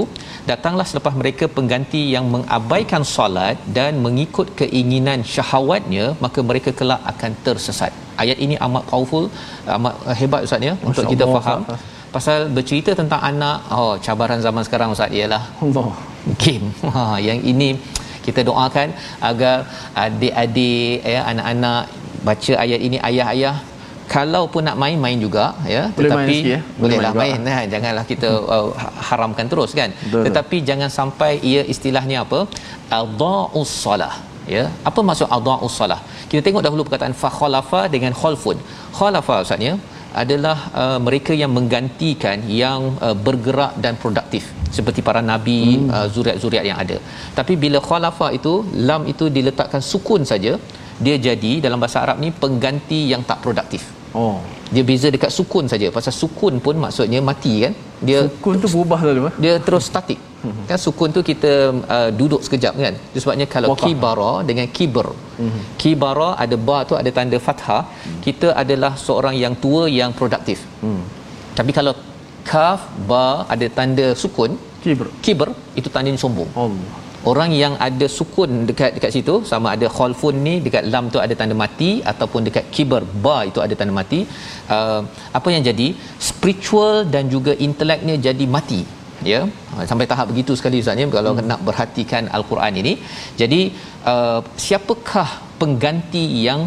datanglah 0.49 0.85
selepas 0.91 1.13
mereka 1.21 1.45
pengganti 1.57 2.01
yang 2.15 2.25
mengabaikan 2.35 3.03
solat 3.13 3.57
dan 3.77 4.01
mengikut 4.05 4.47
keinginan 4.59 5.21
syahwatnya 5.33 6.05
maka 6.25 6.39
mereka 6.49 6.71
kelak 6.79 7.01
akan 7.11 7.31
tersesat. 7.47 7.93
Ayat 8.23 8.37
ini 8.45 8.57
amat 8.67 8.83
powerful 8.91 9.25
amat 9.77 9.95
hebat 10.21 10.41
ustaz 10.47 10.67
ya 10.69 10.73
untuk 10.89 11.05
kita 11.13 11.23
Allah, 11.27 11.43
faham. 11.47 11.61
Allah. 11.69 11.79
pasal 12.15 12.39
bercerita 12.57 12.91
tentang 13.01 13.21
anak 13.31 13.57
oh 13.77 13.93
cabaran 14.05 14.39
zaman 14.47 14.63
sekarang 14.67 14.95
ustaz 14.97 15.17
ialah 15.19 15.43
Allah. 15.65 15.87
game. 16.43 16.67
Ha 16.95 17.03
yang 17.29 17.41
ini 17.53 17.69
kita 18.25 18.41
doakan 18.49 18.89
agar 19.29 19.55
adik-adik 20.05 20.97
ya 21.13 21.21
anak-anak 21.31 21.83
baca 22.27 22.53
ayat 22.63 22.79
ini 22.87 22.97
ayah-ayah 23.09 23.55
kalau 24.15 24.43
pun 24.53 24.63
nak 24.67 24.77
main 24.83 24.97
main 25.05 25.17
juga 25.25 25.45
ya 25.73 25.83
Boleh 25.97 26.09
main 26.17 26.27
tetapi 26.27 26.35
sikit, 26.37 26.53
ya? 26.53 26.59
Boleh 26.61 26.79
bolehlah 26.81 27.13
main 27.21 27.39
main, 27.39 27.57
main. 27.57 27.67
janganlah 27.73 28.05
kita 28.11 28.29
uh, 28.55 28.69
haramkan 29.09 29.47
terus 29.51 29.71
kan 29.79 29.89
Betul. 30.05 30.23
tetapi 30.27 30.57
jangan 30.69 30.89
sampai 30.99 31.31
ia 31.51 31.61
istilahnya 31.73 32.17
apa 32.25 32.39
adaus 33.01 33.71
salah 33.85 34.13
ya 34.55 34.63
apa 34.89 34.99
maksud 35.09 35.27
adaus 35.37 35.75
salah 35.81 35.99
kita 36.31 36.41
tengok 36.47 36.63
dahulu 36.67 36.81
perkataan 36.87 37.15
fa 37.21 37.29
khalafa 37.37 37.81
dengan 37.95 38.13
khalfun 38.21 38.57
khalafa 38.99 39.35
ustaznya 39.45 39.73
adalah 40.21 40.57
uh, 40.81 40.99
mereka 41.07 41.33
yang 41.41 41.51
menggantikan 41.57 42.37
yang 42.61 42.81
uh, 43.07 43.15
bergerak 43.25 43.73
dan 43.83 43.93
produktif 44.03 44.43
seperti 44.77 45.01
para 45.07 45.21
nabi 45.31 45.59
hmm. 45.77 45.89
uh, 45.95 46.07
zuriat-zuriat 46.15 46.65
yang 46.69 46.79
ada 46.83 46.97
tapi 47.39 47.53
bila 47.63 47.79
khalafa 47.89 48.29
itu 48.39 48.53
lam 48.89 49.03
itu 49.13 49.27
diletakkan 49.37 49.83
sukun 49.91 50.23
saja 50.31 50.53
dia 51.05 51.15
jadi 51.27 51.53
dalam 51.65 51.79
bahasa 51.83 51.99
Arab 52.05 52.17
ni 52.25 52.29
pengganti 52.43 53.01
yang 53.13 53.21
tak 53.29 53.39
produktif 53.45 53.83
Oh. 54.13 54.39
dia 54.73 54.83
beza 54.89 55.07
dekat 55.15 55.31
sukun 55.37 55.65
saja. 55.71 55.87
Pasal 55.97 56.13
sukun 56.21 56.57
pun 56.65 56.75
maksudnya 56.83 57.19
mati 57.29 57.53
kan? 57.63 57.73
Dia 58.07 58.19
Sukun 58.25 58.55
tu 58.63 58.67
berubah 58.73 58.99
lalu 59.07 59.21
ah. 59.29 59.33
dia 59.43 59.53
terus 59.67 59.85
statik. 59.91 60.19
Kan 60.69 60.77
sukun 60.85 61.09
tu 61.15 61.21
kita 61.29 61.51
uh, 61.95 62.09
duduk 62.19 62.41
sekejap 62.45 62.73
kan? 62.83 62.93
Itu 63.11 63.19
sebabnya 63.23 63.47
kalau 63.55 63.69
Wakaf. 63.73 63.85
kibara 63.85 64.31
dengan 64.49 64.67
kiber. 64.77 65.07
Kibara 65.81 66.29
ada 66.43 66.55
ba 66.67 66.77
tu 66.89 66.95
ada 67.01 67.09
tanda 67.17 67.37
fathah. 67.47 67.83
Kita 68.25 68.55
adalah 68.61 68.93
seorang 69.05 69.35
yang 69.43 69.53
tua 69.63 69.83
yang 69.99 70.13
produktif. 70.19 70.61
Tapi 71.59 71.71
kalau 71.77 71.93
kaf 72.51 72.87
ba 73.09 73.25
ada 73.53 73.67
tanda 73.77 74.07
sukun 74.23 74.51
Kibr. 74.83 75.07
kiber 75.25 75.49
itu 75.79 75.87
tandanya 75.95 76.19
sombong. 76.23 76.49
Allah. 76.55 77.08
Orang 77.31 77.51
yang 77.61 77.73
ada 77.87 78.07
sukun 78.17 78.51
dekat 78.69 78.91
dekat 78.95 79.11
situ 79.15 79.33
sama 79.51 79.67
ada 79.75 79.87
khalfun 79.95 80.35
ni 80.47 80.53
dekat 80.65 80.83
lam 80.93 81.05
tu 81.13 81.19
ada 81.25 81.33
tanda 81.39 81.55
mati 81.63 81.89
ataupun 82.11 82.47
dekat 82.47 82.65
kibar 82.75 83.03
ba 83.25 83.37
itu 83.49 83.59
ada 83.65 83.75
tanda 83.79 83.93
mati. 83.99 84.19
Uh, 84.75 85.01
apa 85.37 85.47
yang 85.53 85.63
jadi? 85.69 85.87
Spiritual 86.29 86.95
dan 87.13 87.27
juga 87.35 87.53
inteleknya 87.67 88.15
jadi 88.27 88.47
mati 88.55 88.81
ya. 89.31 89.41
Sampai 89.91 90.07
tahap 90.11 90.27
begitu 90.31 90.55
sekali 90.59 90.79
ustaz 90.83 91.01
ya. 91.03 91.07
Kalau 91.17 91.33
hmm. 91.35 91.47
nak 91.51 91.61
perhatikan 91.67 92.25
al-Quran 92.37 92.73
ini. 92.81 92.93
Jadi 93.41 93.61
uh, 94.13 94.39
siapakah 94.65 95.29
pengganti 95.61 96.25
yang 96.47 96.61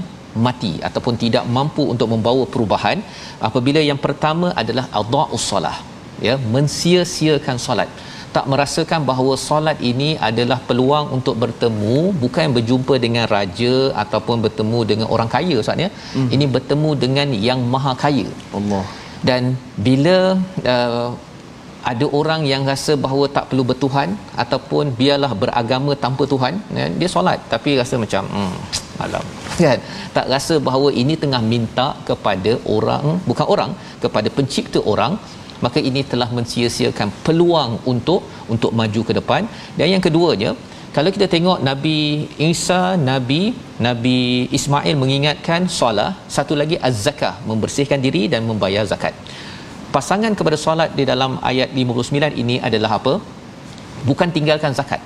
mati 0.46 0.80
ataupun 0.88 1.14
tidak 1.24 1.44
mampu 1.56 1.84
untuk 1.94 2.08
membawa 2.12 2.44
perubahan? 2.54 3.00
Apabila 3.48 3.80
yang 3.90 4.00
pertama 4.06 4.52
adalah 4.62 4.86
adha'us 5.00 5.44
solah 5.52 5.76
ya. 6.28 6.36
Mensia-siakan 6.56 7.58
solat 7.66 7.88
tak 8.36 8.46
merasakan 8.52 9.00
bahawa 9.10 9.32
solat 9.46 9.78
ini 9.90 10.10
adalah 10.28 10.58
peluang 10.68 11.06
untuk 11.16 11.34
bertemu 11.42 11.98
bukan 12.22 12.54
berjumpa 12.56 12.94
dengan 13.04 13.24
raja 13.34 13.74
ataupun 14.02 14.36
bertemu 14.46 14.80
dengan 14.90 15.06
orang 15.14 15.30
kaya 15.34 15.56
ustaz 15.62 15.84
ya? 15.84 15.90
Hmm. 16.14 16.28
ini 16.36 16.46
bertemu 16.56 16.90
dengan 17.04 17.28
yang 17.48 17.62
maha 17.74 17.94
kaya. 18.04 18.28
Allah. 18.58 18.84
dan 19.28 19.42
bila 19.86 20.16
uh, 20.74 21.08
ada 21.90 22.06
orang 22.18 22.42
yang 22.50 22.62
rasa 22.72 22.92
bahawa 23.04 23.24
tak 23.36 23.44
perlu 23.50 23.64
bertuhan 23.70 24.10
ataupun 24.42 24.94
biarlah 24.98 25.32
beragama 25.42 25.92
tanpa 26.04 26.24
Tuhan 26.32 26.54
ya, 26.78 26.86
dia 27.00 27.08
solat. 27.14 27.38
Tapi 27.54 27.70
rasa 27.80 27.94
macam 28.04 28.24
hmm 28.34 28.54
malam. 29.00 29.24
Kan? 29.62 29.78
Tak 30.16 30.26
rasa 30.34 30.54
bahawa 30.66 30.88
ini 31.02 31.14
tengah 31.22 31.42
minta 31.52 31.86
kepada 32.08 32.52
orang 32.76 33.04
bukan 33.28 33.46
orang 33.54 33.70
kepada 34.04 34.28
pencipta 34.36 34.80
orang 34.92 35.14
maka 35.64 35.78
ini 35.88 36.02
telah 36.12 36.28
mensia-siakan 36.38 37.08
peluang 37.26 37.72
untuk 37.92 38.20
untuk 38.54 38.70
maju 38.80 39.00
ke 39.08 39.12
depan 39.18 39.42
dan 39.78 39.86
yang 39.94 40.02
keduanya 40.06 40.52
kalau 40.96 41.08
kita 41.08 41.24
tengok 41.34 41.58
Nabi 41.64 42.28
Isa, 42.36 43.00
Nabi 43.10 43.56
Nabi 43.86 44.18
Ismail 44.56 44.92
mengingatkan 45.02 45.64
solat, 45.76 46.12
satu 46.28 46.52
lagi 46.60 46.76
az-zakah, 46.88 47.40
membersihkan 47.48 47.96
diri 48.06 48.28
dan 48.32 48.44
membayar 48.44 48.84
zakat. 48.84 49.16
Pasangan 49.94 50.36
kepada 50.36 50.56
solat 50.64 50.92
di 50.98 51.08
dalam 51.08 51.40
ayat 51.50 51.72
59 51.72 52.36
ini 52.42 52.60
adalah 52.68 53.00
apa? 53.00 53.14
Bukan 54.04 54.28
tinggalkan 54.36 54.76
zakat. 54.76 55.00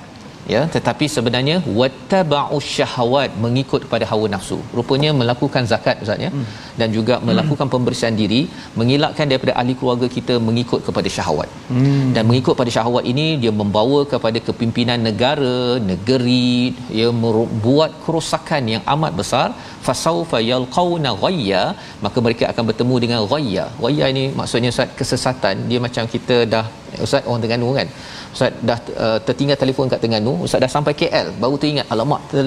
Ya, 0.53 0.59
tetapi 0.75 1.05
sebenarnya 1.13 1.55
wattaba'u 1.79 2.57
syahawat 2.73 3.31
mengikut 3.45 3.79
kepada 3.85 4.05
hawa 4.11 4.27
nafsu. 4.33 4.57
Rupanya 4.77 5.09
melakukan 5.21 5.63
zakat 5.71 6.03
ustaz 6.03 6.23
ya 6.25 6.29
hmm. 6.31 6.45
dan 6.79 6.87
juga 6.97 7.15
melakukan 7.29 7.67
pembersihan 7.73 8.15
diri, 8.21 8.39
mengelakkan 8.79 9.27
daripada 9.31 9.53
ahli 9.61 9.73
keluarga 9.79 10.07
kita 10.17 10.35
mengikut 10.47 10.81
kepada 10.87 11.11
syahwat. 11.15 11.49
Hmm. 11.71 12.07
Dan 12.15 12.23
mengikut 12.29 12.55
pada 12.61 12.71
syahwat 12.75 13.03
ini 13.13 13.27
dia 13.43 13.53
membawa 13.61 13.99
kepada 14.13 14.39
kepimpinan 14.47 15.01
negara, 15.09 15.59
negeri, 15.91 16.71
ia 16.99 17.09
membuat 17.25 17.91
kerosakan 18.05 18.63
yang 18.75 18.85
amat 18.95 19.13
besar. 19.21 19.47
Fasaufa 19.87 20.39
yalqauna 20.51 21.11
ghayya, 21.23 21.63
maka 22.05 22.17
mereka 22.27 22.45
akan 22.53 22.63
bertemu 22.71 22.95
dengan 23.03 23.19
ghayya. 23.33 23.65
Ghayya 23.83 24.05
ini 24.15 24.25
maksudnya 24.39 24.71
ustaz 24.75 24.95
kesesatan, 25.01 25.67
dia 25.71 25.81
macam 25.87 26.05
kita 26.15 26.37
dah 26.55 26.65
ustaz 27.05 27.27
orang 27.27 27.41
Terengganu 27.43 27.69
kan. 27.79 27.89
Ustaz 28.37 28.53
dah 28.69 28.79
uh, 29.05 29.19
tertinggal 29.27 29.57
telefon 29.63 29.89
kat 29.91 29.99
Terengganu, 30.01 30.33
ustaz 30.45 30.61
dah 30.63 30.71
sampai 30.73 30.93
KL 30.99 31.27
baru 31.43 31.55
teringat 31.61 31.87
alamak 31.93 32.21
ter, 32.31 32.45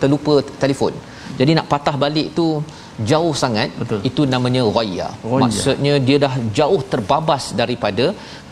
terlupa 0.00 0.34
telefon. 0.62 0.94
Jadi 1.38 1.52
nak 1.58 1.66
patah 1.70 1.96
balik 2.02 2.26
tu 2.38 2.46
jauh 3.10 3.32
sangat 3.42 3.70
Betul. 3.80 4.00
itu 4.08 4.22
namanya 4.34 4.62
ghayya. 4.76 5.08
Ghayya. 5.30 5.42
Maksudnya 5.44 5.94
dia 6.08 6.18
dah 6.24 6.34
jauh 6.58 6.80
terbabas 6.92 7.44
daripada 7.60 8.06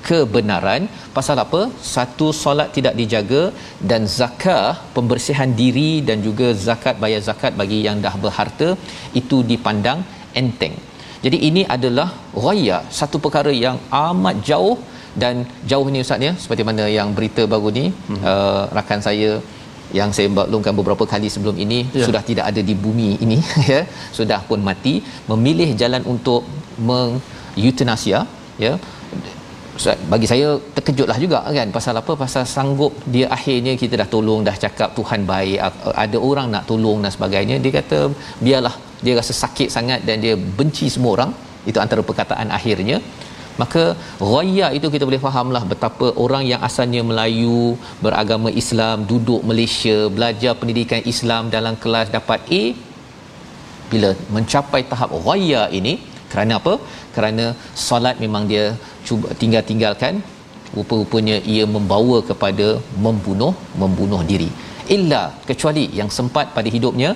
kebenaran 0.07 0.83
pasal 1.17 1.37
apa 1.45 1.61
satu 1.95 2.29
solat 2.43 2.71
tidak 2.77 2.95
dijaga 3.01 3.43
dan 3.91 4.03
zakat 4.19 4.81
pembersihan 4.97 5.51
diri 5.61 5.93
dan 6.09 6.19
juga 6.29 6.49
zakat 6.69 6.97
bayar 7.05 7.21
zakat 7.29 7.53
bagi 7.61 7.79
yang 7.87 7.99
dah 8.07 8.15
berharta 8.25 8.69
itu 9.21 9.39
dipandang 9.51 10.01
enteng 10.43 10.75
jadi 11.25 11.39
ini 11.49 11.63
adalah 11.77 12.09
ghaya 12.45 12.79
satu 12.99 13.19
perkara 13.25 13.53
yang 13.65 13.79
amat 14.07 14.39
jauh 14.51 14.77
dan 15.23 15.35
jauh 15.71 15.87
ni 15.95 16.01
ustaz 16.05 16.27
ya 16.29 16.33
seperti 16.43 16.63
mana 16.69 16.85
yang 16.99 17.09
berita 17.17 17.43
baru 17.55 17.69
ni 17.79 17.85
hmm. 17.93 18.21
uh, 18.33 18.63
rakan 18.79 19.01
saya 19.09 19.31
yang 19.99 20.11
saya 20.17 20.29
maklumkan 20.39 20.73
beberapa 20.79 21.05
kali 21.13 21.29
sebelum 21.35 21.57
ini 21.65 21.79
Ya. 22.01 22.05
sudah 22.09 22.23
tidak 22.29 22.45
ada 22.51 22.61
di 22.69 22.75
bumi 22.85 23.11
ini 23.25 23.39
ya 23.73 23.81
sudah 24.19 24.41
pun 24.49 24.61
mati 24.69 24.95
memilih 25.31 25.69
jalan 25.83 26.03
untuk 26.15 26.43
meng 26.89 27.21
euthanasia 27.67 28.21
ya 28.65 28.73
bagi 30.13 30.27
saya 30.31 30.49
terkejutlah 30.77 31.17
juga 31.25 31.39
kan 31.57 31.69
pasal 31.77 31.95
apa 32.01 32.13
pasal 32.23 32.45
sanggup 32.55 32.93
dia 33.15 33.27
akhirnya 33.37 33.73
kita 33.83 33.95
dah 34.01 34.09
tolong 34.15 34.41
dah 34.49 34.55
cakap 34.65 34.91
Tuhan 34.99 35.21
baik 35.31 35.59
a- 35.67 35.95
ada 36.05 36.19
orang 36.29 36.49
nak 36.55 36.65
tolong 36.71 36.99
dan 37.05 37.13
sebagainya 37.17 37.57
dia 37.65 37.73
kata 37.79 37.99
biarlah 38.47 38.75
dia 39.05 39.15
rasa 39.21 39.35
sakit 39.43 39.69
sangat 39.77 40.01
dan 40.09 40.21
dia 40.25 40.35
benci 40.59 40.87
semua 40.95 41.13
orang 41.17 41.33
itu 41.71 41.79
antara 41.85 42.03
perkataan 42.09 42.49
akhirnya 42.59 42.99
maka 43.61 43.83
ghaya 44.31 44.69
itu 44.79 44.87
kita 44.95 45.05
boleh 45.09 45.23
fahamlah 45.27 45.63
betapa 45.73 46.07
orang 46.25 46.45
yang 46.51 46.61
asalnya 46.69 47.03
Melayu 47.11 47.77
beragama 48.05 48.51
Islam 48.63 49.05
duduk 49.11 49.41
Malaysia 49.51 49.97
belajar 50.17 50.55
pendidikan 50.61 51.03
Islam 51.13 51.53
dalam 51.57 51.77
kelas 51.83 52.09
dapat 52.17 52.41
A 52.61 52.63
bila 53.93 54.11
mencapai 54.37 54.83
tahap 54.93 55.11
ghaya 55.27 55.63
ini 55.81 55.95
kerana 56.33 56.53
apa? 56.61 56.75
Kerana 57.15 57.45
solat 57.87 58.17
memang 58.25 58.45
dia 58.51 58.65
cuba 59.07 59.29
tinggal-tinggalkan. 59.41 60.15
Rupa-rupanya 60.77 61.37
ia 61.55 61.65
membawa 61.77 62.19
kepada 62.29 62.69
membunuh 63.05 63.53
membunuh 63.83 64.21
diri. 64.31 64.49
Illa 64.95 65.23
kecuali 65.49 65.85
yang 65.99 66.11
sempat 66.19 66.47
pada 66.57 66.69
hidupnya 66.77 67.11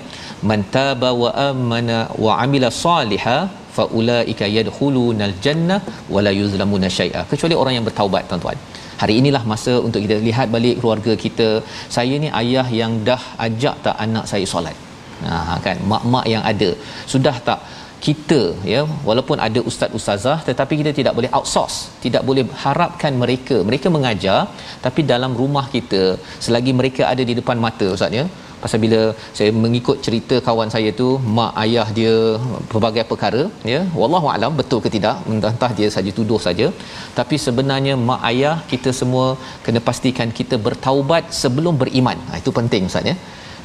mantaba 0.49 1.09
wa 1.21 1.29
amana 1.49 1.97
wa 2.23 2.33
amila 2.43 2.69
salihah 2.83 3.41
faulaika 3.77 4.45
yadkhulunal 4.57 5.35
jannah 5.45 5.79
wala 6.15 6.33
yuzlamuna 6.41 6.89
syai'a. 6.99 7.23
Kecuali 7.31 7.57
orang 7.61 7.75
yang 7.77 7.87
bertaubat 7.89 8.25
tuan-tuan. 8.31 8.59
Hari 9.01 9.15
inilah 9.21 9.43
masa 9.51 9.73
untuk 9.87 10.01
kita 10.05 10.15
lihat 10.27 10.47
balik 10.55 10.75
keluarga 10.81 11.13
kita. 11.23 11.49
Saya 11.95 12.15
ni 12.23 12.29
ayah 12.41 12.67
yang 12.81 12.93
dah 13.09 13.21
ajak 13.47 13.75
tak 13.87 13.97
anak 14.05 14.25
saya 14.31 14.45
solat. 14.53 14.77
Ha 15.25 15.57
kan? 15.65 15.77
Mak-mak 15.91 16.25
yang 16.33 16.43
ada. 16.51 16.69
Sudah 17.13 17.35
tak 17.49 17.61
kita 18.05 18.41
ya? 18.71 18.81
Walaupun 19.09 19.37
ada 19.47 19.59
ustaz 19.69 19.93
ustazah 19.99 20.37
tetapi 20.49 20.73
kita 20.81 20.91
tidak 20.99 21.13
boleh 21.19 21.31
outsource. 21.37 21.77
Tidak 22.05 22.23
boleh 22.29 22.43
harapkan 22.63 23.13
mereka. 23.23 23.57
Mereka 23.69 23.87
mengajar 23.95 24.39
tapi 24.85 25.03
dalam 25.13 25.33
rumah 25.41 25.65
kita 25.75 26.01
selagi 26.47 26.73
mereka 26.81 27.03
ada 27.13 27.25
di 27.29 27.35
depan 27.41 27.59
mata 27.67 27.87
ustaz 27.97 28.19
ya 28.19 28.25
pasal 28.61 28.79
bila 28.83 28.99
saya 29.37 29.49
mengikut 29.63 29.97
cerita 30.05 30.35
kawan 30.47 30.69
saya 30.75 30.89
tu 30.99 31.07
mak 31.37 31.51
ayah 31.63 31.87
dia 31.97 32.13
pelbagai 32.71 33.03
perkara 33.11 33.41
ya 33.71 33.79
wallahu 33.99 34.27
alam 34.35 34.53
betul 34.59 34.79
ke 34.85 34.89
tidak? 34.95 35.17
Entah 35.51 35.71
dia 35.79 35.89
saja 35.95 36.11
tuduh 36.19 36.41
saja. 36.47 36.67
Tapi 37.19 37.35
sebenarnya 37.45 37.93
mak 38.09 38.21
ayah 38.31 38.55
kita 38.71 38.91
semua 38.99 39.25
kena 39.65 39.81
pastikan 39.89 40.31
kita 40.39 40.57
bertaubat 40.67 41.25
sebelum 41.41 41.75
beriman. 41.83 42.17
Ha, 42.29 42.41
itu 42.41 42.53
penting 42.59 42.85
ustaz 42.91 43.11
ya. 43.11 43.15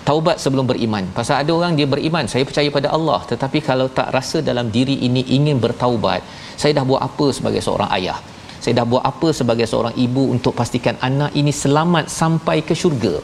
Taubat 0.08 0.36
sebelum 0.44 0.66
beriman. 0.70 1.04
Pasal 1.18 1.36
ada 1.42 1.52
orang 1.58 1.74
dia 1.78 1.86
beriman 1.94 2.24
saya 2.32 2.44
percaya 2.48 2.68
pada 2.78 2.88
Allah. 2.96 3.20
Tetapi 3.32 3.58
kalau 3.68 3.86
tak 3.98 4.08
rasa 4.16 4.38
dalam 4.50 4.68
diri 4.76 4.96
ini 5.08 5.22
ingin 5.38 5.58
bertaubat 5.64 6.22
saya 6.62 6.72
dah 6.78 6.84
buat 6.90 7.02
apa 7.08 7.26
sebagai 7.38 7.62
seorang 7.66 7.90
ayah? 7.98 8.18
Saya 8.62 8.74
dah 8.78 8.86
buat 8.90 9.04
apa 9.12 9.28
sebagai 9.38 9.66
seorang 9.70 9.94
ibu 10.06 10.24
untuk 10.34 10.52
pastikan 10.58 10.96
anak 11.08 11.30
ini 11.40 11.52
selamat 11.62 12.04
sampai 12.20 12.58
ke 12.66 12.74
syurga 12.82 13.14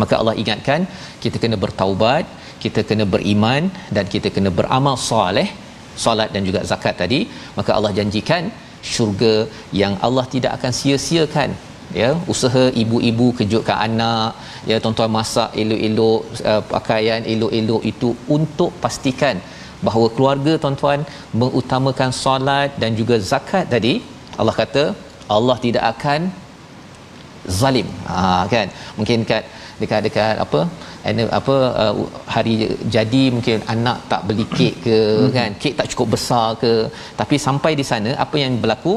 maka 0.00 0.14
Allah 0.20 0.34
ingatkan 0.42 0.80
kita 1.24 1.36
kena 1.42 1.56
bertaubat 1.64 2.24
kita 2.64 2.80
kena 2.88 3.04
beriman 3.14 3.62
dan 3.96 4.04
kita 4.12 4.28
kena 4.34 4.50
beramal 4.58 4.96
soleh 5.10 5.48
solat 6.04 6.28
dan 6.34 6.42
juga 6.48 6.60
zakat 6.70 6.94
tadi. 7.02 7.20
Maka 7.58 7.70
Allah 7.76 7.92
janjikan 7.98 8.44
syurga 8.92 9.34
yang 9.82 9.94
Allah 10.06 10.26
tidak 10.34 10.52
akan 10.58 10.72
sia-siakan. 10.80 11.50
Ya 11.98 12.10
usaha 12.32 12.62
ibu-ibu 12.82 13.26
kejutkan 13.38 13.78
anak 13.86 14.30
ya 14.70 14.76
tuan-tuan 14.82 15.10
masak 15.16 15.50
elok-elok 15.62 16.20
uh, 16.50 16.62
pakaian 16.72 17.20
elok-elok 17.32 17.82
itu 17.90 18.08
untuk 18.36 18.70
pastikan 18.84 19.36
bahawa 19.86 20.08
keluarga 20.16 20.52
tuan-tuan 20.62 21.00
mengutamakan 21.40 22.10
solat 22.22 22.70
dan 22.82 22.90
juga 23.00 23.16
zakat 23.32 23.68
tadi 23.74 23.94
Allah 24.40 24.54
kata 24.62 24.84
Allah 25.36 25.56
tidak 25.64 25.84
akan 25.92 26.20
zalim. 27.60 27.88
Ha 28.08 28.48
kan? 28.54 28.66
Mungkin 28.98 29.28
kat 29.30 29.44
dekat 29.82 30.00
dekat 30.06 30.34
apa 30.44 30.60
apa 31.38 31.54
uh, 31.82 31.94
hari 32.34 32.54
jadi 32.96 33.22
mungkin 33.36 33.58
anak 33.74 33.98
tak 34.12 34.20
beli 34.28 34.46
kek 34.56 34.74
ke 34.86 34.98
hmm. 35.00 35.32
kan? 35.36 35.50
Kek 35.62 35.74
tak 35.78 35.88
cukup 35.92 36.08
besar 36.16 36.46
ke. 36.62 36.72
Tapi 37.20 37.36
sampai 37.46 37.72
di 37.80 37.84
sana 37.90 38.12
apa 38.24 38.36
yang 38.44 38.54
berlaku? 38.64 38.94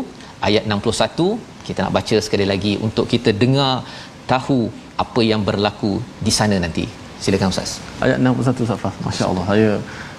Ayat 0.48 0.64
61 0.70 1.66
kita 1.68 1.80
nak 1.86 1.94
baca 1.98 2.16
sekali 2.26 2.46
lagi 2.52 2.74
untuk 2.88 3.06
kita 3.14 3.30
dengar 3.44 3.72
tahu 4.32 4.60
apa 5.04 5.22
yang 5.32 5.42
berlaku 5.48 5.94
di 6.26 6.32
sana 6.40 6.56
nanti. 6.66 6.86
Silakan 7.24 7.50
ustaz. 7.54 7.72
Ayat 8.06 8.18
61 8.22 8.70
safas 8.72 8.96
masya-Allah. 9.06 9.46
Saya 9.50 9.72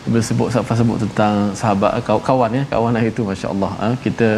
bila 0.09 0.23
sebut 0.29 0.49
safas 0.55 0.77
sebut 0.81 0.99
tentang 1.05 1.35
sahabat 1.61 1.93
kawan 2.29 2.51
ya 2.59 2.63
kawan 2.73 2.97
hari 2.99 3.11
itu 3.15 3.23
masya-Allah 3.31 3.73
ha? 3.81 3.89
kita 4.05 4.29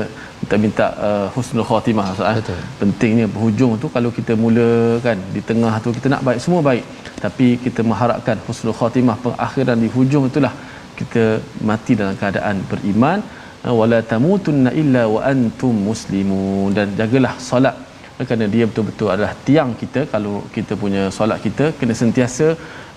kita 0.41 0.57
minta 0.65 0.87
uh, 1.07 1.27
husnul 1.35 1.67
khatimah 1.71 2.05
ustaz 2.13 2.39
Betul. 2.41 2.61
pentingnya 2.81 3.27
berhujung 3.35 3.73
tu 3.83 3.89
kalau 3.97 4.11
kita 4.19 4.33
mula 4.45 4.71
kan 5.07 5.19
di 5.35 5.41
tengah 5.49 5.73
tu 5.85 5.91
kita 5.97 6.09
nak 6.13 6.23
baik 6.27 6.41
semua 6.45 6.61
baik. 6.69 6.85
Tapi 7.25 7.47
kita 7.65 7.81
mengharapkan 7.91 8.37
husnul 8.47 8.77
khatimah 8.81 9.17
pengakhiran 9.25 9.79
di 9.85 9.89
hujung 9.97 10.25
itulah 10.31 10.53
kita 11.01 11.25
mati 11.71 11.93
dalam 12.01 12.17
keadaan 12.23 12.57
beriman. 12.71 13.21
Uh, 13.67 13.75
wala 13.81 14.01
tamutunna 14.13 14.73
illa 14.83 15.03
wa 15.15 15.21
antum 15.33 15.77
muslimun. 15.91 16.73
Dan 16.79 16.97
jagalah 17.01 17.35
solat. 17.51 17.77
Uh, 18.17 18.25
kerana 18.29 18.49
dia 18.55 18.65
betul-betul 18.71 19.11
adalah 19.15 19.33
tiang 19.49 19.73
kita. 19.83 20.03
Kalau 20.15 20.35
kita 20.57 20.73
punya 20.83 21.03
solat 21.19 21.39
kita 21.47 21.67
kena 21.81 21.97
sentiasa 22.03 22.47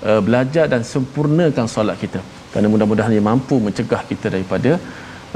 uh, 0.10 0.22
belajar 0.28 0.66
dan 0.74 0.82
sempurnakan 0.94 1.68
solat 1.76 2.00
kita. 2.06 2.22
Kerana 2.54 2.70
mudah-mudahan 2.72 3.12
dia 3.16 3.26
mampu 3.32 3.58
mencegah 3.68 4.02
kita 4.12 4.28
daripada 4.36 4.74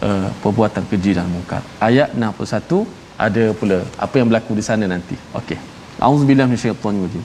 uh, 0.02 0.30
perbuatan 0.42 0.84
keji 0.90 1.18
dan 1.18 1.28
mungkar. 1.30 1.62
Ayat 1.82 2.14
61 2.14 2.86
ada 3.18 3.44
pula 3.58 3.82
apa 3.98 4.16
yang 4.22 4.28
berlaku 4.30 4.54
di 4.54 4.64
sana 4.66 4.86
nanti. 4.86 5.16
Okey. 5.34 5.58
Auzubillahi 5.98 6.50
minasyaitonir 6.54 7.10
rajim. 7.10 7.24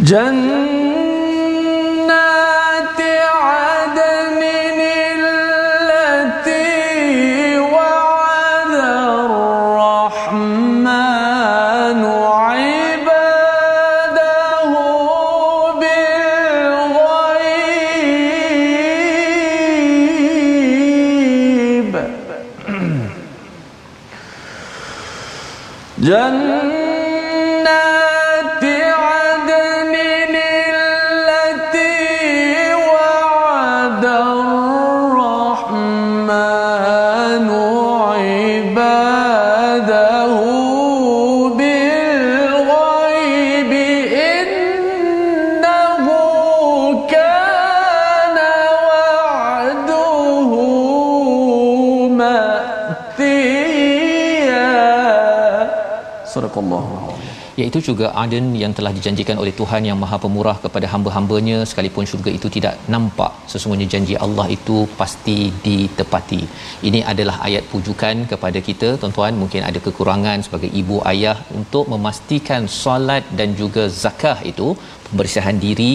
Jannati 0.00 0.40
'adnin 3.20 4.89
Cennet 26.10 26.49
iaitu 57.60 57.78
juga 57.88 58.06
aden 58.22 58.46
yang 58.62 58.72
telah 58.78 58.92
dijanjikan 58.96 59.36
oleh 59.42 59.52
Tuhan 59.60 59.82
yang 59.88 59.98
Maha 60.02 60.16
Pemurah 60.24 60.56
kepada 60.64 60.86
hamba-hambanya. 60.92 61.58
Sekalipun 61.70 62.04
syurga 62.10 62.30
itu 62.38 62.48
tidak 62.56 62.74
nampak 62.94 63.32
sesungguhnya 63.52 63.88
janji 63.94 64.14
Allah 64.26 64.46
itu 64.56 64.76
pasti 65.00 65.38
ditepati. 65.66 66.42
Ini 66.88 67.00
adalah 67.12 67.36
ayat 67.48 67.64
pujukan 67.72 68.16
kepada 68.32 68.60
kita 68.68 68.88
tuan-tuan. 69.02 69.34
Mungkin 69.42 69.62
ada 69.70 69.80
kekurangan 69.86 70.38
sebagai 70.46 70.70
ibu 70.82 70.98
ayah 71.12 71.36
untuk 71.60 71.86
memastikan 71.94 72.64
solat 72.82 73.24
dan 73.40 73.50
juga 73.62 73.84
zakah 74.04 74.38
itu 74.52 74.68
pembersihan 75.08 75.56
diri 75.66 75.94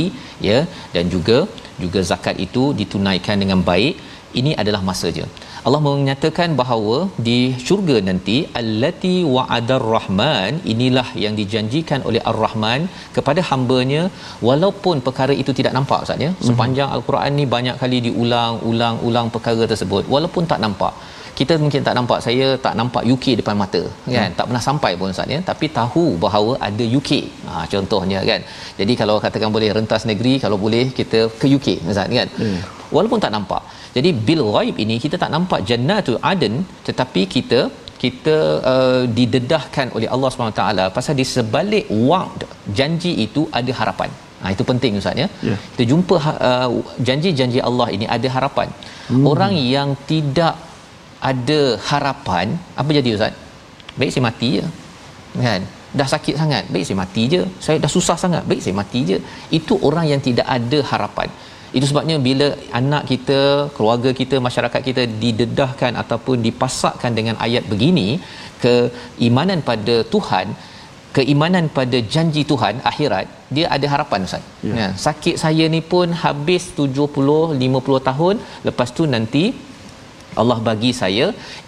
ya 0.50 0.60
dan 0.96 1.08
juga 1.16 1.40
juga 1.84 2.00
zakat 2.12 2.36
itu 2.48 2.66
ditunaikan 2.82 3.40
dengan 3.44 3.62
baik. 3.72 3.96
Ini 4.40 4.52
adalah 4.62 4.82
masanya 4.92 5.26
Allah 5.68 5.80
menyatakan 5.86 6.50
bahawa 6.60 6.98
di 7.28 7.38
syurga 7.68 7.96
nanti 8.08 8.36
allati 8.60 9.14
wa'adar 9.36 9.86
rahman 9.94 10.52
inilah 10.74 11.08
yang 11.24 11.34
dijanjikan 11.40 12.02
oleh 12.10 12.22
ar-rahman 12.32 12.82
kepada 13.16 13.42
hamba-Nya 13.50 14.04
walaupun 14.50 15.02
perkara 15.08 15.34
itu 15.44 15.52
tidak 15.60 15.74
nampak 15.78 16.06
Ustaz 16.06 16.26
ya. 16.26 16.32
Mhm. 16.34 16.46
sepanjang 16.50 16.90
al-Quran 16.98 17.34
ni 17.40 17.46
banyak 17.56 17.78
kali 17.82 18.00
diulang-ulang-ulang 18.08 19.30
perkara 19.38 19.66
tersebut 19.74 20.06
walaupun 20.16 20.46
tak 20.54 20.62
nampak. 20.66 20.94
Kita 21.40 21.54
mungkin 21.62 21.82
tak 21.88 21.96
nampak 21.98 22.20
saya 22.26 22.46
tak 22.66 22.74
nampak 22.80 23.04
UK 23.14 23.26
depan 23.40 23.56
mata 23.62 23.82
kan? 24.16 24.30
Hmm. 24.30 24.36
tak 24.38 24.46
pernah 24.48 24.64
sampai 24.68 24.92
pun 25.00 25.10
Ustaz 25.16 25.34
ya. 25.34 25.40
Tapi 25.50 25.66
tahu 25.80 26.06
bahawa 26.26 26.54
ada 26.68 26.86
UK 27.00 27.12
ha 27.50 27.66
contohnya 27.74 28.22
kan? 28.30 28.42
Jadi 28.80 28.94
kalau 29.02 29.18
katakan 29.26 29.52
boleh 29.58 29.72
rentas 29.80 30.06
negeri 30.12 30.36
kalau 30.46 30.60
boleh 30.66 30.86
kita 31.00 31.22
ke 31.42 31.50
UK 31.58 31.68
Ustaz 31.92 32.08
kan? 32.20 32.30
Hmm. 32.42 32.60
Walaupun 32.96 33.20
tak 33.26 33.34
nampak 33.38 33.64
jadi 33.98 34.10
bil 34.28 34.44
ghaib 34.56 34.78
ini 34.86 34.96
kita 35.06 35.18
tak 35.24 35.32
nampak 35.36 35.62
jannatul 35.70 36.20
aden 36.32 36.56
tetapi 36.88 37.24
kita 37.36 37.62
kita 38.04 38.36
uh, 38.74 39.04
didedahkan 39.18 39.88
oleh 39.98 40.08
Allah 40.14 40.30
SWT 40.30 40.64
pasal 40.98 41.14
di 41.22 41.26
sebalik 41.36 41.86
wa'd 42.10 42.42
janji 42.80 43.12
itu 43.26 43.44
ada 43.60 43.72
harapan. 43.80 44.10
Ha, 44.42 44.52
itu 44.56 44.64
penting 44.72 45.00
Ustaz 45.00 45.22
ya. 45.22 45.28
Yeah. 45.50 45.60
Kita 45.72 45.84
jumpa 45.92 46.16
uh, 46.50 46.70
janji-janji 47.08 47.60
Allah 47.70 47.88
ini 47.96 48.06
ada 48.16 48.28
harapan. 48.36 48.68
Hmm. 49.10 49.24
Orang 49.32 49.54
yang 49.76 49.90
tidak 50.12 50.56
ada 51.32 51.62
harapan, 51.90 52.48
apa 52.82 52.90
jadi 53.00 53.10
Ustaz? 53.18 53.34
Baik 54.00 54.12
saya 54.14 54.24
mati 54.30 54.50
je. 54.58 54.66
Kan? 55.48 55.64
Dah 56.00 56.08
sakit 56.14 56.36
sangat, 56.42 56.64
baik 56.74 56.86
saya 56.88 56.98
mati 57.04 57.24
je. 57.34 57.42
Saya 57.66 57.78
dah 57.84 57.92
susah 57.96 58.18
sangat, 58.24 58.44
baik 58.50 58.62
saya 58.66 58.76
mati 58.82 59.02
je. 59.10 59.18
Itu 59.60 59.74
orang 59.88 60.06
yang 60.12 60.22
tidak 60.28 60.48
ada 60.58 60.80
harapan. 60.92 61.30
Itu 61.78 61.86
sebabnya 61.92 62.18
bila 62.28 62.48
anak 62.80 63.04
kita, 63.12 63.40
keluarga 63.76 64.12
kita, 64.20 64.36
masyarakat 64.48 64.82
kita 64.90 65.04
didedahkan 65.24 65.94
ataupun 66.02 66.38
dipasakkan 66.48 67.12
dengan 67.18 67.36
ayat 67.46 67.64
begini, 67.72 68.08
keimanan 68.64 69.60
pada 69.70 69.96
Tuhan, 70.14 70.48
keimanan 71.18 71.66
pada 71.78 71.98
janji 72.14 72.42
Tuhan 72.52 72.76
akhirat, 72.92 73.28
dia 73.56 73.66
ada 73.76 73.88
harapan 73.94 74.28
Ustaz. 74.28 74.46
Ya. 74.70 74.74
ya. 74.80 74.88
Sakit 75.06 75.36
saya 75.44 75.68
ni 75.76 75.82
pun 75.94 76.10
habis 76.24 76.66
70 76.82 77.60
50 77.68 78.10
tahun, 78.10 78.36
lepas 78.70 78.92
tu 79.00 79.06
nanti 79.16 79.46
Allah 80.42 80.58
bagi 80.70 80.92
saya 81.02 81.26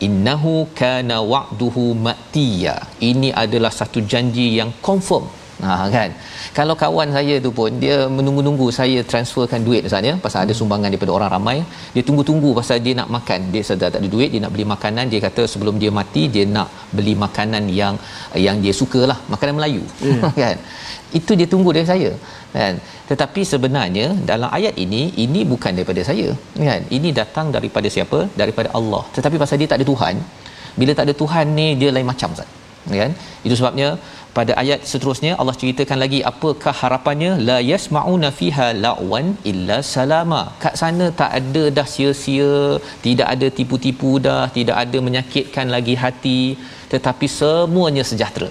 innahu 0.07 0.53
kana 0.79 1.17
wa'duhu 1.33 1.85
matiya. 2.07 2.75
Ini 3.09 3.29
adalah 3.43 3.71
satu 3.79 3.99
janji 4.13 4.47
yang 4.59 4.71
confirm 4.87 5.25
Ha 5.65 5.89
kan. 5.93 6.09
Kalau 6.57 6.73
kawan 6.81 7.09
saya 7.17 7.35
tu 7.45 7.49
pun 7.57 7.71
dia 7.83 7.95
menunggu-nunggu 8.17 8.67
saya 8.79 8.99
transferkan 9.11 9.61
duit 9.67 9.81
misalnya 9.87 10.13
pasal 10.25 10.39
ada 10.45 10.53
sumbangan 10.59 10.89
daripada 10.93 11.13
orang 11.17 11.29
ramai, 11.35 11.57
dia 11.93 12.03
tunggu-tunggu 12.07 12.49
pasal 12.59 12.77
dia 12.85 12.93
nak 12.99 13.09
makan. 13.15 13.49
Dia 13.53 13.63
sedar 13.69 13.89
tak 13.93 14.01
ada 14.03 14.09
duit, 14.15 14.29
dia 14.33 14.41
nak 14.43 14.53
beli 14.55 14.65
makanan, 14.73 15.05
dia 15.13 15.19
kata 15.27 15.43
sebelum 15.53 15.77
dia 15.81 15.91
mati 15.99 16.23
dia 16.35 16.45
nak 16.57 16.69
beli 16.97 17.13
makanan 17.25 17.65
yang 17.79 17.97
yang 18.47 18.59
dia 18.65 18.73
sukalah, 18.81 19.17
makanan 19.33 19.55
Melayu. 19.59 19.83
Yeah. 20.09 20.33
kan. 20.43 20.57
Itu 21.19 21.33
dia 21.39 21.47
tunggu 21.53 21.71
dari 21.77 21.87
saya. 21.93 22.11
Kan. 22.57 22.75
Tetapi 23.09 23.41
sebenarnya 23.53 24.07
dalam 24.31 24.49
ayat 24.57 24.77
ini 24.85 25.01
ini 25.25 25.41
bukan 25.53 25.73
daripada 25.79 26.03
saya, 26.09 26.27
kan. 26.69 26.81
Ini 26.97 27.09
datang 27.21 27.49
daripada 27.57 27.89
siapa? 27.97 28.19
Daripada 28.41 28.69
Allah. 28.79 29.03
Tetapi 29.17 29.41
pasal 29.41 29.57
dia 29.63 29.69
tak 29.73 29.81
ada 29.81 29.87
Tuhan, 29.93 30.15
bila 30.77 30.93
tak 30.97 31.05
ada 31.09 31.15
Tuhan 31.23 31.45
ni 31.57 31.67
dia 31.81 31.89
lain 31.97 32.07
macam 32.13 32.29
Ustaz. 32.37 32.56
Kan? 33.01 33.11
Itu 33.47 33.55
sebabnya 33.59 33.89
pada 34.37 34.53
ayat 34.61 34.79
seterusnya 34.89 35.31
Allah 35.41 35.55
ceritakan 35.61 35.97
lagi 36.03 36.19
apakah 36.31 36.73
harapannya 36.81 37.31
la 37.49 37.57
yasmauna 37.71 38.29
fiha 38.39 38.67
la'wan 38.85 39.27
illa 39.51 39.77
salama. 39.93 40.41
Kat 40.63 40.75
sana 40.81 41.07
tak 41.21 41.31
ada 41.39 41.63
dah 41.77 41.87
sia-sia 41.93 42.53
tidak 43.07 43.27
ada 43.33 43.49
tipu-tipu 43.57 44.11
dah 44.27 44.43
tidak 44.57 44.77
ada 44.83 44.99
menyakitkan 45.07 45.67
lagi 45.75 45.97
hati 46.03 46.41
tetapi 46.93 47.27
semuanya 47.39 48.05
sejahtera. 48.11 48.49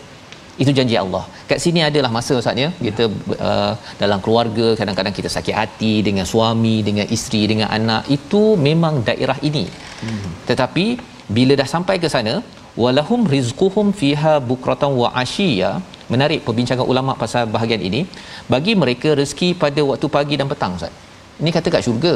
Itu 0.62 0.70
janji 0.76 0.97
Allah. 1.05 1.24
Kat 1.49 1.59
sini 1.64 1.80
adalah 1.89 2.11
masa 2.18 2.34
ustaz 2.41 2.62
ya? 2.64 2.68
Kita 2.87 3.05
uh, 3.49 3.72
dalam 4.03 4.18
keluarga 4.24 4.66
kadang-kadang 4.78 5.14
kita 5.18 5.30
sakit 5.37 5.55
hati 5.61 5.95
dengan 6.07 6.26
suami 6.32 6.76
dengan 6.89 7.07
isteri 7.16 7.43
dengan 7.53 7.68
anak 7.78 8.03
itu 8.18 8.43
memang 8.68 8.97
daerah 9.11 9.39
ini. 9.51 9.66
Hmm. 10.05 10.30
tetapi 10.49 10.87
bila 11.37 11.53
dah 11.61 11.68
sampai 11.74 11.97
ke 12.03 12.09
sana 12.14 12.34
walahum 12.82 13.20
rizquhum 13.34 13.88
fiha 14.00 14.34
bukratan 14.50 14.92
wa 15.02 15.08
ashiya 15.22 15.70
menarik 16.12 16.40
perbincangan 16.46 16.86
ulama 16.92 17.12
pasal 17.22 17.44
bahagian 17.54 17.82
ini. 17.88 18.00
Bagi 18.52 18.72
mereka 18.82 19.08
rezeki 19.20 19.48
pada 19.62 19.80
waktu 19.90 20.06
pagi 20.16 20.34
dan 20.40 20.46
petang 20.52 20.74
ustaz. 20.78 20.94
Ini 21.42 21.50
kata 21.56 21.68
kat 21.74 21.82
syurga. 21.86 22.14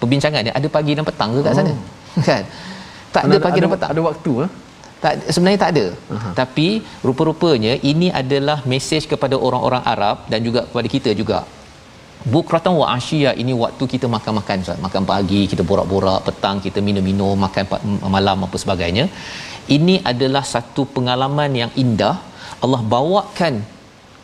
Perbincangan 0.00 0.46
dia 0.46 0.54
ada 0.60 0.68
pagi 0.76 0.92
dan 0.98 1.04
petang 1.10 1.30
ke 1.36 1.40
kat 1.46 1.54
sana? 1.58 1.72
Oh. 1.74 1.78
kan? 2.30 2.42
Tak 3.14 3.22
ada, 3.24 3.34
ada 3.34 3.44
pagi 3.46 3.58
ada, 3.58 3.64
dan 3.64 3.72
petang. 3.74 3.90
ada 3.94 4.02
waktu 4.10 4.32
eh 4.46 4.50
tak 5.02 5.12
sebenarnya 5.34 5.60
tak 5.62 5.70
ada. 5.74 5.86
Uh-huh. 6.14 6.32
tapi 6.40 6.68
rupa-rupanya 7.06 7.72
ini 7.90 8.08
adalah 8.20 8.58
mesej 8.70 9.06
kepada 9.12 9.36
orang-orang 9.46 9.82
Arab 9.92 10.26
dan 10.32 10.40
juga 10.46 10.60
kepada 10.70 10.88
kita 10.94 11.12
juga. 11.20 11.38
Bukratan 12.32 12.74
wa 12.80 12.86
asyia 12.98 13.30
ini 13.42 13.52
waktu 13.62 13.84
kita 13.92 14.06
makan-makan 14.14 14.64
Ustaz. 14.64 14.78
Makan 14.86 15.02
pagi 15.10 15.40
kita 15.50 15.62
borak-borak 15.68 16.20
petang 16.26 16.56
kita 16.64 16.82
minum-minum 16.88 17.38
makan 17.44 17.64
malam 18.16 18.42
apa 18.46 18.56
sebagainya 18.62 19.06
ini 19.76 19.94
adalah 20.10 20.44
satu 20.54 20.82
pengalaman 20.96 21.52
yang 21.62 21.72
indah. 21.82 22.16
Allah 22.64 22.80
bawakan 22.94 23.54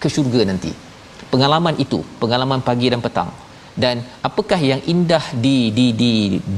ke 0.03 0.09
syurga 0.15 0.41
nanti. 0.51 0.73
Pengalaman 1.33 1.75
itu 1.85 1.99
pengalaman 2.23 2.61
pagi 2.69 2.89
dan 2.93 3.01
petang. 3.07 3.31
Dan 3.83 3.97
apakah 4.29 4.59
yang 4.71 4.81
indah 4.93 5.25
di 5.45 5.57
di 5.77 5.87
di 6.01 6.13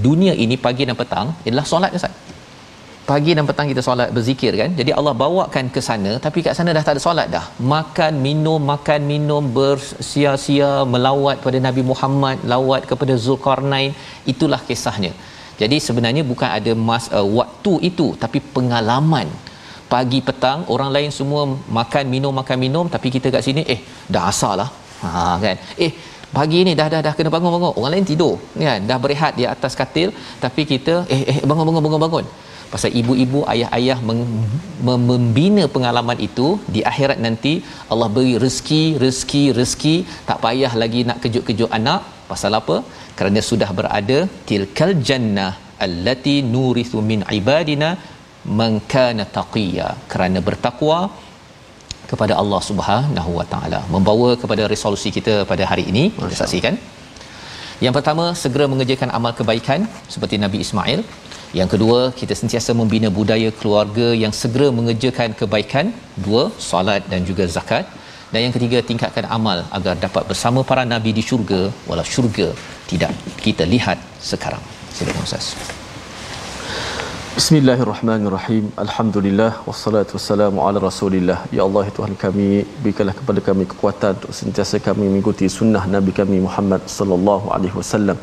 dunia 0.07 0.33
ini 0.45 0.57
pagi 0.67 0.85
dan 0.89 0.97
petang? 1.03 1.29
Ialah 1.49 1.67
solat 1.73 1.93
Ustaz. 1.99 2.15
Pagi 3.11 3.33
dan 3.39 3.45
petang 3.49 3.67
kita 3.71 3.83
solat 3.87 4.09
berzikir 4.17 4.53
kan? 4.61 4.71
Jadi 4.79 4.91
Allah 4.99 5.15
bawakan 5.23 5.71
ke 5.75 5.81
sana 5.89 6.13
tapi 6.25 6.39
kat 6.47 6.59
sana 6.59 6.75
dah 6.77 6.83
tak 6.87 6.97
ada 6.97 7.03
solat 7.07 7.29
dah. 7.37 7.45
Makan 7.75 8.13
minum 8.27 8.61
makan 8.73 9.01
minum 9.13 9.43
bersia-sia 9.59 10.73
melawat 10.93 11.39
pada 11.47 11.59
Nabi 11.69 11.83
Muhammad 11.91 12.43
lawat 12.53 12.85
kepada 12.91 13.15
Zulkarnain. 13.27 13.93
Itulah 14.33 14.61
kisahnya 14.69 15.13
jadi 15.61 15.77
sebenarnya 15.87 16.23
bukan 16.31 16.49
ada 16.59 16.73
mas 16.89 17.05
uh, 17.19 17.27
waktu 17.41 17.73
itu 17.91 18.09
tapi 18.23 18.41
pengalaman. 18.57 19.29
Pagi 19.93 20.19
petang 20.29 20.61
orang 20.75 20.91
lain 20.95 21.11
semua 21.17 21.43
makan 21.79 22.05
minum 22.15 22.33
makan 22.39 22.59
minum 22.63 22.85
tapi 22.95 23.09
kita 23.15 23.31
kat 23.35 23.43
sini 23.47 23.63
eh 23.75 23.81
dah 24.15 24.23
asar 24.31 24.55
lah 24.61 24.71
ha 25.03 25.11
kan? 25.45 25.57
Eh 25.85 25.91
pagi 26.37 26.61
ni 26.67 26.73
dah 26.81 26.89
dah 26.93 27.01
dah 27.07 27.13
kena 27.19 27.31
bangun 27.35 27.53
bangun 27.55 27.73
orang 27.79 27.93
lain 27.95 28.07
tidur 28.11 28.35
kan? 28.65 28.81
Dah 28.89 28.99
berehat 29.05 29.33
di 29.39 29.45
atas 29.53 29.79
katil 29.81 30.11
tapi 30.45 30.65
kita 30.73 30.95
eh 31.17 31.23
eh 31.33 31.39
bangun 31.51 31.65
bangun 31.69 31.85
bangun 31.87 32.03
bangun. 32.07 32.27
Pasal 32.73 32.91
ibu-ibu 33.01 33.41
ayah-ayah 33.53 33.99
membina 34.89 35.65
pengalaman 35.75 36.19
itu 36.29 36.49
di 36.75 36.83
akhirat 36.91 37.19
nanti 37.27 37.53
Allah 37.93 38.09
beri 38.17 38.35
rezeki 38.45 38.83
rezeki 39.05 39.45
rezeki. 39.59 39.97
Tak 40.29 40.41
payah 40.45 40.73
lagi 40.83 41.03
nak 41.11 41.21
kejut-kejut 41.23 41.71
anak 41.79 42.03
pasal 42.33 42.53
apa? 42.61 42.77
Kerana 43.19 43.41
sudah 43.51 43.71
berada 43.79 44.19
tilkal 44.49 44.93
jannah 45.09 45.53
allati 45.87 46.37
nurithu 46.55 47.01
min 47.11 47.21
ibadina 47.39 47.91
man 48.61 48.73
kana 48.95 49.25
taqiya. 49.39 49.89
Kerana 50.13 50.41
bertakwa 50.49 50.99
kepada 52.11 52.35
Allah 52.43 52.61
Subhanahu 52.71 53.31
Wa 53.39 53.47
Taala. 53.53 53.81
Membawa 53.95 54.29
kepada 54.43 54.65
resolusi 54.75 55.11
kita 55.17 55.35
pada 55.51 55.65
hari 55.71 55.85
ini 55.93 56.05
kita 56.19 56.37
saksikan. 56.43 56.77
Yang 57.85 57.95
pertama 57.99 58.25
segera 58.43 58.67
mengerjakan 58.73 59.11
amal 59.19 59.33
kebaikan 59.39 59.81
seperti 60.15 60.37
Nabi 60.45 60.59
Ismail. 60.65 61.01
Yang 61.59 61.69
kedua 61.75 61.99
kita 62.21 62.35
sentiasa 62.41 62.71
membina 62.81 63.09
budaya 63.19 63.51
keluarga 63.59 64.07
yang 64.23 64.33
segera 64.43 64.69
mengerjakan 64.79 65.31
kebaikan. 65.41 65.89
Dua 66.27 66.45
solat 66.71 67.03
dan 67.13 67.23
juga 67.31 67.45
zakat 67.57 67.87
dan 68.33 68.41
yang 68.45 68.55
ketiga 68.57 68.79
tingkatkan 68.91 69.27
amal 69.37 69.59
agar 69.79 69.95
dapat 70.07 70.23
bersama 70.31 70.63
para 70.71 70.85
nabi 70.93 71.11
di 71.19 71.23
syurga 71.31 71.63
walau 71.89 72.07
syurga 72.15 72.49
tidak 72.91 73.13
kita 73.47 73.67
lihat 73.75 73.99
sekarang 74.31 74.63
silakan 74.99 75.27
ustaz 75.29 75.49
Bismillahirrahmanirrahim. 77.39 78.65
Alhamdulillah 78.83 79.49
wassalatu 79.69 80.17
wassalamu 80.17 80.59
ala 80.67 80.79
Rasulillah. 80.85 81.37
Ya 81.57 81.63
Allah 81.67 81.83
ya 81.89 81.93
Tuhan 81.99 82.15
kami, 82.23 82.47
berikanlah 82.83 83.15
kepada 83.19 83.41
kami 83.49 83.65
kekuatan 83.73 84.13
untuk 84.17 84.33
sentiasa 84.39 84.81
kami 84.87 85.05
mengikuti 85.11 85.45
sunnah 85.57 85.83
Nabi 85.95 86.13
kami 86.21 86.39
Muhammad 86.47 86.89
sallallahu 86.95 87.53
alaihi 87.57 87.77
wasallam. 87.81 88.17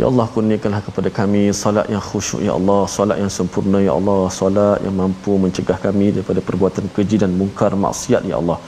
Ya 0.00 0.06
Allah 0.10 0.26
kurniakanlah 0.34 0.82
kepada 0.88 1.08
kami 1.20 1.42
salat 1.60 1.86
yang 1.94 2.02
khusyuk 2.08 2.42
ya 2.48 2.52
Allah, 2.58 2.80
salat 2.96 3.18
yang 3.22 3.30
sempurna 3.38 3.78
ya 3.88 3.94
Allah, 3.98 4.20
salat 4.40 4.78
yang 4.86 4.96
mampu 5.02 5.38
mencegah 5.44 5.78
kami 5.86 6.08
daripada 6.18 6.42
perbuatan 6.48 6.90
keji 6.96 7.22
dan 7.24 7.30
mungkar 7.42 7.70
maksiat 7.86 8.26
ya 8.32 8.38
Allah. 8.42 8.58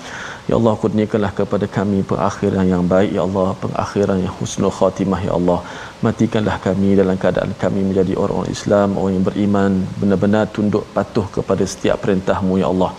Ya 0.51 0.57
Allah 0.59 0.73
kurniakanlah 0.83 1.31
kepada 1.39 1.67
kami 1.77 1.99
pengakhiran 2.11 2.65
yang 2.71 2.85
baik 2.93 3.11
ya 3.17 3.23
Allah 3.27 3.49
pengakhiran 3.65 4.19
yang 4.25 4.35
husnul 4.39 4.75
khatimah 4.79 5.21
ya 5.27 5.33
Allah. 5.39 5.59
Matikanlah 6.07 6.57
kami 6.65 6.89
dalam 7.01 7.17
keadaan 7.23 7.53
kami 7.63 7.81
menjadi 7.89 8.13
orang-orang 8.23 8.51
Islam 8.57 8.89
orang 9.01 9.13
yang 9.17 9.27
beriman 9.29 9.71
benar-benar 10.01 10.45
tunduk 10.57 10.83
patuh 10.97 11.27
kepada 11.37 11.63
setiap 11.73 12.03
perintahmu 12.03 12.59
ya 12.63 12.67
Allah. 12.73 12.91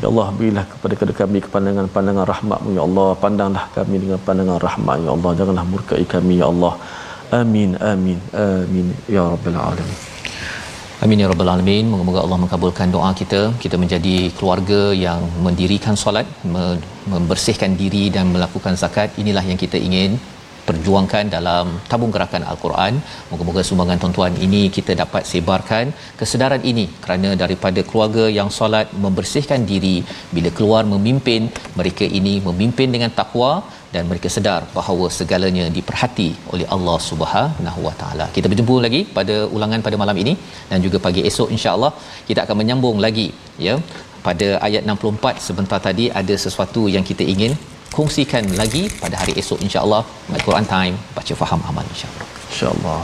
Ya 0.00 0.06
Allah 0.12 0.26
berilah 0.38 0.64
kepada 0.72 1.12
kami 1.20 1.44
pandangan-pandangan 1.56 2.26
rahmatmu 2.32 2.72
ya 2.78 2.82
Allah. 2.88 3.08
Pandanglah 3.26 3.66
kami 3.76 3.96
dengan 4.06 4.18
pandangan 4.30 4.58
rahmat 4.66 4.96
ya 5.06 5.12
Allah. 5.16 5.30
Janganlah 5.42 5.66
murkai 5.74 6.04
kami 6.16 6.40
ya 6.40 6.48
Allah. 6.54 6.74
Amin 7.42 7.70
amin 7.92 8.18
amin 8.48 8.88
ya 9.16 9.22
rabbal 9.34 9.60
alamin 9.68 10.13
Amin 11.04 11.20
ya 11.22 11.26
rabbal 11.30 11.50
alamin. 11.52 11.84
Moga-moga 11.92 12.20
Allah 12.24 12.38
mengabulkan 12.42 12.88
doa 12.94 13.08
kita. 13.18 13.40
Kita 13.62 13.76
menjadi 13.80 14.14
keluarga 14.36 14.78
yang 15.06 15.20
mendirikan 15.46 15.94
solat, 16.02 16.26
membersihkan 17.12 17.72
diri 17.80 18.04
dan 18.14 18.32
melakukan 18.34 18.72
zakat. 18.82 19.10
Inilah 19.22 19.44
yang 19.50 19.58
kita 19.64 19.76
ingin 19.88 20.16
perjuangkan 20.68 21.24
dalam 21.34 21.66
tabung 21.90 22.12
gerakan 22.14 22.42
Al-Quran. 22.50 22.94
Moga-moga 23.30 23.62
sumbangan 23.68 24.00
tuan-tuan 24.02 24.34
ini 24.46 24.62
kita 24.76 24.92
dapat 25.02 25.28
sebarkan 25.32 25.92
kesedaran 26.20 26.64
ini 26.72 26.86
kerana 27.04 27.32
daripada 27.42 27.82
keluarga 27.90 28.24
yang 28.38 28.48
solat 28.58 28.88
membersihkan 29.04 29.68
diri 29.72 29.96
bila 30.36 30.52
keluar 30.58 30.82
memimpin 30.94 31.52
mereka 31.80 32.08
ini 32.20 32.34
memimpin 32.48 32.88
dengan 32.96 33.12
takwa 33.20 33.52
dan 33.94 34.04
mereka 34.10 34.28
sedar 34.36 34.60
bahawa 34.76 35.06
segalanya 35.18 35.64
diperhati 35.76 36.28
oleh 36.54 36.66
Allah 36.76 36.96
Subhanahu 37.10 37.80
Wa 37.86 37.94
Taala. 38.00 38.26
Kita 38.36 38.46
berjumpa 38.52 38.76
lagi 38.86 39.00
pada 39.18 39.36
ulangan 39.56 39.84
pada 39.86 39.98
malam 40.02 40.18
ini 40.24 40.34
dan 40.70 40.80
juga 40.86 41.00
pagi 41.06 41.22
esok 41.30 41.50
insya-Allah 41.56 41.92
kita 42.30 42.40
akan 42.46 42.58
menyambung 42.62 42.98
lagi 43.06 43.28
ya 43.66 43.76
pada 44.26 44.48
ayat 44.68 44.82
64 44.88 45.46
sebentar 45.48 45.80
tadi 45.88 46.06
ada 46.22 46.36
sesuatu 46.46 46.84
yang 46.96 47.06
kita 47.10 47.26
ingin 47.34 47.54
kongsikan 47.96 48.44
lagi 48.62 48.82
pada 49.02 49.16
hari 49.20 49.34
esok 49.42 49.60
insya-Allah. 49.66 50.02
Al-Quran 50.38 50.66
time 50.74 50.96
baca 51.18 51.36
faham 51.44 51.62
amal 51.70 51.86
insya-Allah. 51.94 52.28
Insya-Allah. 52.50 53.00